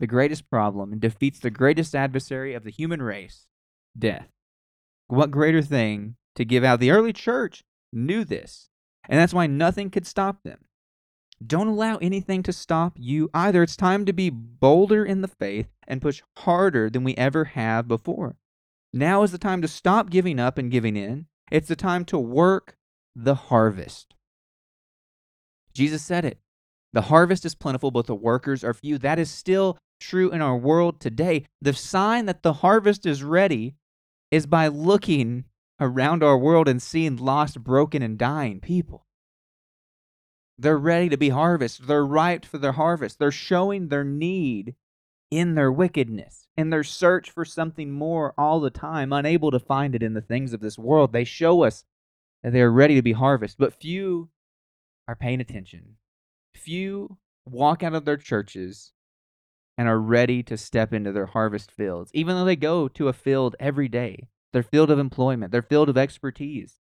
the 0.00 0.06
greatest 0.06 0.48
problem 0.50 0.92
and 0.92 1.00
defeats 1.00 1.38
the 1.38 1.50
greatest 1.50 1.94
adversary 1.94 2.54
of 2.54 2.64
the 2.64 2.70
human 2.70 3.02
race, 3.02 3.46
death. 3.98 4.28
What 5.08 5.30
greater 5.30 5.62
thing 5.62 6.16
to 6.36 6.44
give 6.44 6.64
out? 6.64 6.80
The 6.80 6.90
early 6.90 7.12
church 7.12 7.62
knew 7.92 8.24
this, 8.24 8.70
and 9.08 9.20
that's 9.20 9.34
why 9.34 9.46
nothing 9.46 9.90
could 9.90 10.06
stop 10.06 10.42
them. 10.42 10.60
Don't 11.44 11.68
allow 11.68 11.96
anything 11.96 12.42
to 12.44 12.52
stop 12.52 12.94
you 12.96 13.28
either. 13.34 13.62
It's 13.62 13.76
time 13.76 14.04
to 14.06 14.12
be 14.12 14.30
bolder 14.30 15.04
in 15.04 15.20
the 15.20 15.28
faith 15.28 15.68
and 15.86 16.00
push 16.00 16.22
harder 16.38 16.88
than 16.88 17.04
we 17.04 17.14
ever 17.16 17.44
have 17.44 17.88
before. 17.88 18.36
Now 18.92 19.22
is 19.22 19.32
the 19.32 19.38
time 19.38 19.60
to 19.62 19.68
stop 19.68 20.10
giving 20.10 20.38
up 20.38 20.56
and 20.56 20.70
giving 20.70 20.96
in. 20.96 21.26
It's 21.50 21.68
the 21.68 21.76
time 21.76 22.04
to 22.06 22.18
work 22.18 22.76
the 23.14 23.34
harvest. 23.34 24.14
Jesus 25.72 26.02
said 26.02 26.24
it. 26.24 26.38
The 26.92 27.02
harvest 27.02 27.44
is 27.44 27.56
plentiful, 27.56 27.90
but 27.90 28.06
the 28.06 28.14
workers 28.14 28.62
are 28.62 28.72
few. 28.72 28.98
That 28.98 29.18
is 29.18 29.30
still 29.30 29.76
true 30.00 30.30
in 30.30 30.40
our 30.40 30.56
world 30.56 31.00
today. 31.00 31.46
The 31.60 31.72
sign 31.72 32.26
that 32.26 32.42
the 32.42 32.54
harvest 32.54 33.04
is 33.04 33.24
ready 33.24 33.74
is 34.30 34.46
by 34.46 34.68
looking 34.68 35.44
around 35.80 36.22
our 36.22 36.38
world 36.38 36.68
and 36.68 36.80
seeing 36.80 37.16
lost, 37.16 37.62
broken, 37.64 38.02
and 38.02 38.16
dying 38.16 38.60
people. 38.60 39.06
They're 40.58 40.78
ready 40.78 41.08
to 41.08 41.16
be 41.16 41.30
harvested. 41.30 41.86
They're 41.86 42.06
ripe 42.06 42.44
for 42.44 42.58
their 42.58 42.72
harvest. 42.72 43.18
They're 43.18 43.32
showing 43.32 43.88
their 43.88 44.04
need 44.04 44.76
in 45.30 45.54
their 45.56 45.72
wickedness, 45.72 46.46
in 46.56 46.70
their 46.70 46.84
search 46.84 47.30
for 47.30 47.44
something 47.44 47.90
more 47.90 48.34
all 48.38 48.60
the 48.60 48.70
time, 48.70 49.12
unable 49.12 49.50
to 49.50 49.58
find 49.58 49.94
it 49.94 50.02
in 50.02 50.14
the 50.14 50.20
things 50.20 50.52
of 50.52 50.60
this 50.60 50.78
world. 50.78 51.12
They 51.12 51.24
show 51.24 51.64
us 51.64 51.84
that 52.42 52.52
they 52.52 52.60
are 52.60 52.70
ready 52.70 52.94
to 52.94 53.02
be 53.02 53.12
harvested, 53.12 53.58
but 53.58 53.74
few 53.74 54.28
are 55.08 55.16
paying 55.16 55.40
attention. 55.40 55.96
Few 56.54 57.18
walk 57.46 57.82
out 57.82 57.94
of 57.94 58.04
their 58.04 58.16
churches 58.16 58.92
and 59.76 59.88
are 59.88 59.98
ready 59.98 60.42
to 60.44 60.56
step 60.56 60.92
into 60.92 61.10
their 61.10 61.26
harvest 61.26 61.72
fields, 61.72 62.12
even 62.14 62.36
though 62.36 62.44
they 62.44 62.54
go 62.54 62.86
to 62.86 63.08
a 63.08 63.12
field 63.12 63.56
every 63.58 63.88
day, 63.88 64.28
their 64.52 64.62
field 64.62 64.88
of 64.90 65.00
employment, 65.00 65.50
their 65.50 65.62
field 65.62 65.88
of 65.88 65.98
expertise. 65.98 66.78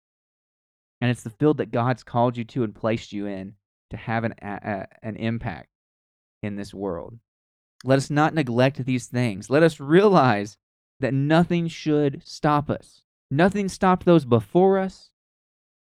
And 1.01 1.09
it's 1.09 1.23
the 1.23 1.31
field 1.31 1.57
that 1.57 1.71
God's 1.71 2.03
called 2.03 2.37
you 2.37 2.43
to 2.45 2.63
and 2.63 2.75
placed 2.75 3.11
you 3.11 3.25
in 3.25 3.55
to 3.93 3.97
have 3.97 4.23
an, 4.23 4.33
a, 4.41 4.87
an 5.01 5.15
impact 5.15 5.69
in 6.41 6.55
this 6.55 6.73
world. 6.73 7.17
Let 7.85 7.97
us 7.97 8.09
not 8.09 8.33
neglect 8.33 8.85
these 8.85 9.07
things. 9.07 9.49
Let 9.49 9.63
us 9.63 9.79
realize 9.79 10.57
that 10.99 11.13
nothing 11.13 11.67
should 11.67 12.21
stop 12.25 12.69
us. 12.69 13.01
Nothing 13.29 13.69
stopped 13.69 14.05
those 14.05 14.25
before 14.25 14.79
us, 14.79 15.09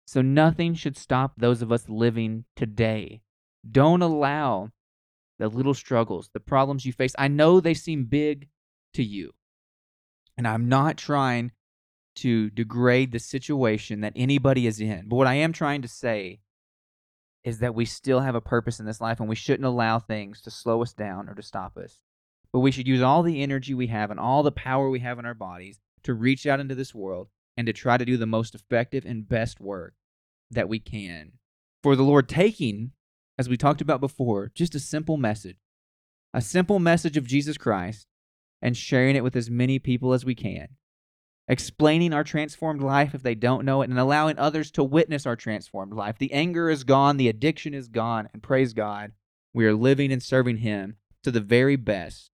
so 0.07 0.23
nothing 0.23 0.75
should 0.75 0.97
stop 0.97 1.35
those 1.37 1.63
of 1.63 1.71
us 1.71 1.89
living 1.89 2.45
today. 2.55 3.23
Don't 3.71 4.03
allow 4.03 4.71
the 5.39 5.49
little 5.49 5.75
struggles, 5.75 6.31
the 6.33 6.41
problems 6.41 6.87
you 6.87 6.93
face. 6.93 7.15
I 7.19 7.29
know 7.29 7.61
they 7.61 7.75
seem 7.75 8.05
big 8.05 8.49
to 8.95 9.03
you. 9.03 9.33
And 10.37 10.47
I'm 10.47 10.69
not 10.69 10.97
trying 10.97 11.53
to 12.17 12.51
degrade 12.51 13.13
the 13.13 13.19
situation 13.19 14.01
that 14.01 14.13
anybody 14.17 14.67
is 14.67 14.81
in. 14.81 15.09
But 15.09 15.17
what 15.17 15.27
I 15.27 15.35
am 15.35 15.53
trying 15.53 15.83
to 15.83 15.89
say 15.89 16.41
is 17.47 17.61
that 17.61 17.77
we 17.77 17.85
still 17.85 18.21
have 18.21 18.35
a 18.35 18.41
purpose 18.41 18.81
in 18.81 18.87
this 18.87 19.01
life 19.01 19.21
and 19.21 19.29
we 19.29 19.37
shouldn't 19.37 19.65
allow 19.65 20.01
things 20.01 20.43
to 20.43 20.51
slow 20.51 20.83
us 20.83 20.93
down 20.93 21.29
or 21.29 21.35
to 21.35 21.43
stop 21.43 21.77
us. 21.77 22.01
But 22.53 22.59
we 22.59 22.73
should 22.73 22.89
use 22.89 23.01
all 23.01 23.23
the 23.23 23.41
energy 23.41 23.73
we 23.73 23.87
have 23.87 24.11
and 24.11 24.19
all 24.19 24.43
the 24.43 24.51
power 24.51 24.91
we 24.91 24.99
have 24.99 25.21
in 25.21 25.25
our 25.25 25.35
bodies 25.35 25.79
to 26.03 26.13
reach 26.13 26.45
out 26.45 26.59
into 26.59 26.75
this 26.75 26.93
world 26.93 27.29
and 27.57 27.65
to 27.69 27.73
try 27.73 27.99
to 27.99 28.05
do 28.05 28.17
the 28.17 28.27
most 28.27 28.57
effective 28.57 29.05
and 29.07 29.29
best 29.29 29.61
work 29.61 29.95
that 30.51 30.69
we 30.69 30.81
can. 30.81 31.35
For 31.85 31.95
the 31.95 32.03
Lord 32.03 32.29
taking, 32.29 32.91
as 33.39 33.49
we 33.49 33.57
talked 33.57 33.81
about 33.81 34.01
before, 34.01 34.51
just 34.53 34.75
a 34.75 34.81
simple 34.81 35.17
message, 35.17 35.59
a 36.35 36.41
simple 36.41 36.81
message 36.81 37.17
of 37.17 37.29
Jesus 37.29 37.57
Christ, 37.57 38.09
and 38.61 38.77
sharing 38.77 39.15
it 39.15 39.23
with 39.23 39.37
as 39.37 39.51
many 39.51 39.79
people 39.79 40.13
as 40.13 40.25
we 40.25 40.35
can. 40.35 40.67
Explaining 41.49 42.13
our 42.13 42.25
transformed 42.25 42.83
life 42.83 43.15
if 43.15 43.23
they 43.23 43.37
don't 43.37 43.65
know 43.65 43.83
it, 43.83 43.89
and 43.89 43.99
allowing 43.99 44.39
others 44.39 44.71
to 44.73 44.83
witness 44.83 45.27
our 45.27 45.37
transformed 45.37 45.93
life. 45.93 46.19
The 46.19 46.33
anger 46.33 46.69
is 46.69 46.83
gone, 46.83 47.17
the 47.17 47.29
addiction 47.29 47.73
is 47.73 47.89
gone, 47.89 48.29
and 48.33 48.43
praise 48.43 48.73
God, 48.73 49.13
we 49.55 49.65
are 49.65 49.75
living 49.75 50.11
and 50.11 50.23
serving 50.23 50.59
Him 50.59 50.97
to 51.23 51.31
the 51.31 51.41
very 51.41 51.77
best 51.77 52.31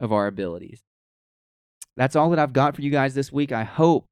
of 0.00 0.12
our 0.12 0.26
abilities. 0.26 0.82
That's 1.96 2.16
all 2.16 2.30
that 2.30 2.38
I've 2.38 2.52
got 2.52 2.74
for 2.74 2.82
you 2.82 2.90
guys 2.90 3.14
this 3.14 3.32
week. 3.32 3.52
I 3.52 3.64
hope 3.64 4.06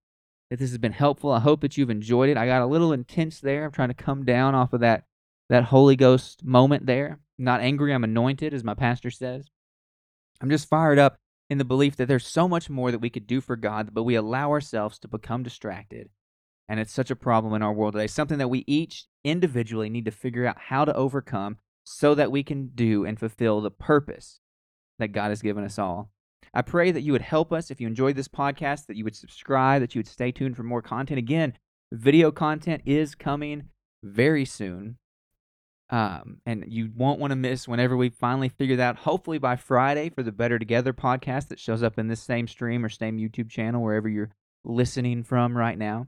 that 0.51 0.59
this 0.59 0.71
has 0.71 0.79
been 0.79 0.93
helpful. 0.93 1.33
I 1.33 1.41
hope 1.41 1.61
that 1.63 1.77
you've 1.77 1.91
enjoyed 1.91 2.29
it. 2.29 2.37
I 2.37 2.47
got 2.47 2.63
a 2.63 2.67
little 2.67 2.93
intense 2.93 3.41
there. 3.41 3.65
I'm 3.65 3.73
trying 3.73 3.89
to 3.89 3.95
come 3.95 4.25
down 4.25 4.55
off 4.55 4.73
of 4.73 4.81
that 4.81 5.05
that 5.49 5.65
Holy 5.65 5.97
Ghost 5.97 6.45
moment 6.45 6.87
there. 6.87 7.19
I'm 7.39 7.45
not 7.45 7.61
angry, 7.61 7.93
I'm 7.93 8.05
anointed, 8.05 8.55
as 8.55 8.63
my 8.63 8.75
pastor 8.75 9.11
says. 9.11 9.47
I'm 10.41 10.49
just 10.49 10.69
fired 10.69 10.99
up 10.99 11.19
in 11.51 11.59
the 11.59 11.65
belief 11.65 11.97
that 11.97 12.07
there's 12.07 12.27
so 12.27 12.49
much 12.49 12.71
more 12.71 12.91
that 12.93 13.01
we 13.01 13.11
could 13.11 13.27
do 13.27 13.41
for 13.41 13.57
God, 13.57 13.91
but 13.93 14.05
we 14.05 14.15
allow 14.15 14.51
ourselves 14.51 14.99
to 15.01 15.09
become 15.09 15.43
distracted. 15.43 16.09
And 16.69 16.79
it's 16.79 16.93
such 16.93 17.11
a 17.11 17.17
problem 17.17 17.53
in 17.53 17.63
our 17.63 17.73
world 17.73 17.95
today, 17.95 18.07
something 18.07 18.39
that 18.39 18.49
we 18.49 18.65
each 18.69 19.07
individually 19.25 19.91
need 19.91 20.05
to 20.05 20.13
figure 20.13 20.47
out 20.47 20.57
how 20.57 20.85
to 20.85 20.95
overcome 20.95 21.59
so 21.83 22.15
that 22.15 22.31
we 22.31 22.45
can 22.45 22.71
do 22.75 23.05
and 23.05 23.19
fulfill 23.19 23.61
the 23.61 23.73
purpose 23.73 24.39
that 25.01 25.09
God 25.09 25.31
has 25.31 25.43
given 25.43 25.65
us 25.65 25.79
all. 25.79 26.13
I 26.55 26.63
pray 26.63 26.93
that 26.93 27.03
you 27.03 27.11
would 27.13 27.23
help 27.23 27.53
us 27.53 27.71
if 27.71 27.81
you 27.81 27.89
enjoyed 27.89 28.15
this 28.15 28.29
podcast, 28.29 28.87
that 28.87 28.97
you 28.97 29.03
would 29.03 29.17
subscribe, 29.17 29.83
that 29.83 29.95
you 29.95 29.99
would 29.99 30.09
stay 30.09 30.31
tuned 30.31 30.57
for 30.57 30.63
more 30.63 30.83
content. 30.83 31.19
Again, 31.19 31.55
video 31.93 32.31
content 32.31 32.83
is 32.87 33.17
coming 33.17 33.65
very 34.05 34.45
soon. 34.45 34.99
Um, 35.91 36.39
and 36.47 36.65
you 36.69 36.91
won't 36.95 37.19
want 37.19 37.33
to 37.33 37.37
miss 37.37 37.67
whenever 37.67 37.97
we 37.97 38.11
finally 38.11 38.49
figure 38.49 38.77
that 38.77 38.97
hopefully 38.97 39.39
by 39.39 39.57
Friday 39.57 40.09
for 40.09 40.23
the 40.23 40.31
Better 40.31 40.59
Together 40.59 40.93
podcast 40.93 41.49
that 41.49 41.59
shows 41.59 41.83
up 41.83 41.99
in 41.99 42.07
this 42.07 42.23
same 42.23 42.47
stream 42.47 42.85
or 42.85 42.89
same 42.89 43.19
YouTube 43.19 43.51
channel, 43.51 43.83
wherever 43.83 44.09
you're 44.09 44.31
listening 44.65 45.25
from 45.25 45.57
right 45.57 45.77
now. 45.77 46.07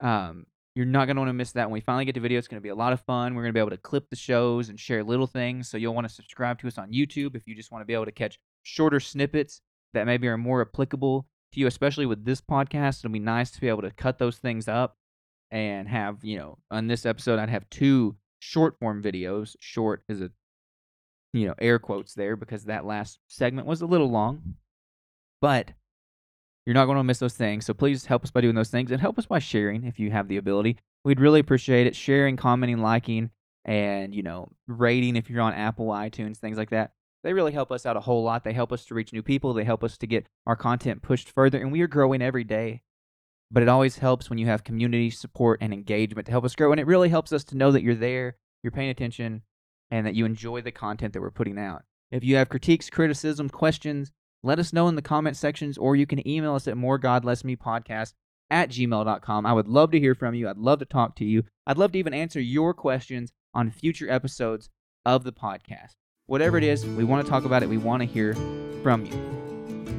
Um, 0.00 0.46
you're 0.74 0.86
not 0.86 1.06
going 1.06 1.16
to 1.16 1.20
want 1.20 1.28
to 1.28 1.34
miss 1.34 1.52
that. 1.52 1.66
When 1.66 1.74
we 1.74 1.80
finally 1.80 2.06
get 2.06 2.14
to 2.14 2.20
video, 2.20 2.38
it's 2.38 2.48
going 2.48 2.60
to 2.60 2.62
be 2.62 2.70
a 2.70 2.74
lot 2.74 2.94
of 2.94 3.00
fun. 3.02 3.34
We're 3.34 3.42
going 3.42 3.52
to 3.52 3.56
be 3.56 3.60
able 3.60 3.70
to 3.70 3.76
clip 3.76 4.08
the 4.08 4.16
shows 4.16 4.70
and 4.70 4.80
share 4.80 5.04
little 5.04 5.26
things. 5.26 5.68
So 5.68 5.76
you'll 5.76 5.94
want 5.94 6.08
to 6.08 6.14
subscribe 6.14 6.58
to 6.60 6.68
us 6.68 6.78
on 6.78 6.92
YouTube 6.92 7.36
if 7.36 7.46
you 7.46 7.54
just 7.54 7.70
want 7.70 7.82
to 7.82 7.86
be 7.86 7.92
able 7.92 8.06
to 8.06 8.12
catch 8.12 8.38
shorter 8.62 9.00
snippets 9.00 9.60
that 9.92 10.06
maybe 10.06 10.26
are 10.28 10.38
more 10.38 10.62
applicable 10.62 11.26
to 11.52 11.60
you, 11.60 11.66
especially 11.66 12.06
with 12.06 12.24
this 12.24 12.40
podcast. 12.40 13.00
It'll 13.00 13.12
be 13.12 13.18
nice 13.18 13.50
to 13.50 13.60
be 13.60 13.68
able 13.68 13.82
to 13.82 13.90
cut 13.90 14.18
those 14.18 14.38
things 14.38 14.68
up 14.68 14.96
and 15.50 15.88
have, 15.88 16.24
you 16.24 16.38
know, 16.38 16.58
on 16.70 16.86
this 16.86 17.04
episode, 17.04 17.38
I'd 17.38 17.50
have 17.50 17.68
two 17.68 18.16
short 18.40 18.78
form 18.80 19.02
videos. 19.02 19.54
Short 19.60 20.02
is 20.08 20.20
a, 20.20 20.30
you 21.32 21.46
know, 21.46 21.54
air 21.60 21.78
quotes 21.78 22.14
there 22.14 22.34
because 22.34 22.64
that 22.64 22.84
last 22.84 23.20
segment 23.28 23.66
was 23.66 23.80
a 23.80 23.86
little 23.86 24.10
long. 24.10 24.56
But 25.40 25.72
you're 26.66 26.74
not 26.74 26.86
going 26.86 26.98
to 26.98 27.04
miss 27.04 27.20
those 27.20 27.34
things. 27.34 27.64
So 27.64 27.72
please 27.72 28.04
help 28.06 28.24
us 28.24 28.30
by 28.30 28.40
doing 28.40 28.54
those 28.54 28.70
things 28.70 28.90
and 28.90 29.00
help 29.00 29.18
us 29.18 29.26
by 29.26 29.38
sharing 29.38 29.84
if 29.84 29.98
you 29.98 30.10
have 30.10 30.28
the 30.28 30.36
ability. 30.36 30.78
We'd 31.04 31.20
really 31.20 31.40
appreciate 31.40 31.86
it. 31.86 31.96
Sharing, 31.96 32.36
commenting, 32.36 32.82
liking, 32.82 33.30
and, 33.64 34.14
you 34.14 34.22
know, 34.22 34.52
rating 34.66 35.16
if 35.16 35.30
you're 35.30 35.40
on 35.40 35.54
Apple, 35.54 35.86
iTunes, 35.86 36.36
things 36.36 36.58
like 36.58 36.70
that. 36.70 36.92
They 37.22 37.32
really 37.32 37.52
help 37.52 37.70
us 37.70 37.86
out 37.86 37.96
a 37.96 38.00
whole 38.00 38.22
lot. 38.22 38.44
They 38.44 38.52
help 38.52 38.72
us 38.72 38.84
to 38.86 38.94
reach 38.94 39.12
new 39.12 39.22
people. 39.22 39.52
They 39.52 39.64
help 39.64 39.84
us 39.84 39.98
to 39.98 40.06
get 40.06 40.26
our 40.46 40.56
content 40.56 41.02
pushed 41.02 41.30
further. 41.30 41.58
And 41.58 41.70
we 41.70 41.80
are 41.82 41.86
growing 41.86 42.22
every 42.22 42.44
day 42.44 42.82
but 43.50 43.62
it 43.62 43.68
always 43.68 43.98
helps 43.98 44.30
when 44.30 44.38
you 44.38 44.46
have 44.46 44.64
community 44.64 45.10
support 45.10 45.58
and 45.60 45.72
engagement 45.72 46.26
to 46.26 46.32
help 46.32 46.44
us 46.44 46.54
grow. 46.54 46.70
And 46.70 46.80
it 46.80 46.86
really 46.86 47.08
helps 47.08 47.32
us 47.32 47.44
to 47.44 47.56
know 47.56 47.72
that 47.72 47.82
you're 47.82 47.94
there, 47.94 48.36
you're 48.62 48.70
paying 48.70 48.90
attention, 48.90 49.42
and 49.90 50.06
that 50.06 50.14
you 50.14 50.24
enjoy 50.24 50.60
the 50.60 50.70
content 50.70 51.12
that 51.12 51.20
we're 51.20 51.30
putting 51.30 51.58
out. 51.58 51.82
If 52.10 52.24
you 52.24 52.36
have 52.36 52.48
critiques, 52.48 52.90
criticism, 52.90 53.48
questions, 53.48 54.12
let 54.42 54.58
us 54.58 54.72
know 54.72 54.88
in 54.88 54.96
the 54.96 55.02
comment 55.02 55.36
sections, 55.36 55.76
or 55.76 55.96
you 55.96 56.06
can 56.06 56.26
email 56.26 56.54
us 56.54 56.66
at 56.66 56.76
moregodlessmepodcast 56.76 58.14
at 58.50 58.70
gmail.com. 58.70 59.46
I 59.46 59.52
would 59.52 59.68
love 59.68 59.90
to 59.92 60.00
hear 60.00 60.14
from 60.14 60.34
you. 60.34 60.48
I'd 60.48 60.56
love 60.56 60.78
to 60.80 60.84
talk 60.84 61.14
to 61.16 61.24
you. 61.24 61.44
I'd 61.66 61.78
love 61.78 61.92
to 61.92 61.98
even 61.98 62.14
answer 62.14 62.40
your 62.40 62.74
questions 62.74 63.32
on 63.54 63.70
future 63.70 64.10
episodes 64.10 64.68
of 65.04 65.24
the 65.24 65.32
podcast. 65.32 65.94
Whatever 66.26 66.58
it 66.58 66.64
is, 66.64 66.86
we 66.86 67.04
want 67.04 67.24
to 67.24 67.30
talk 67.30 67.44
about 67.44 67.62
it. 67.62 67.68
We 67.68 67.78
want 67.78 68.00
to 68.00 68.06
hear 68.06 68.34
from 68.82 69.04
you. 69.04 69.14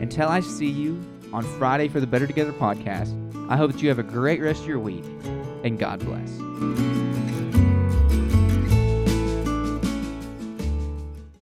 Until 0.01 0.27
I 0.27 0.39
see 0.39 0.69
you 0.69 0.99
on 1.33 1.43
Friday 1.43 1.87
for 1.87 1.99
the 1.99 2.07
Better 2.07 2.27
Together 2.27 2.53
podcast, 2.53 3.20
I 3.51 3.57
hope 3.57 3.73
that 3.73 3.81
you 3.81 3.89
have 3.89 3.99
a 3.99 4.03
great 4.03 4.39
rest 4.39 4.61
of 4.61 4.67
your 4.69 4.79
week, 4.79 5.03
and 5.65 5.77
God 5.77 5.99
bless. 6.05 7.10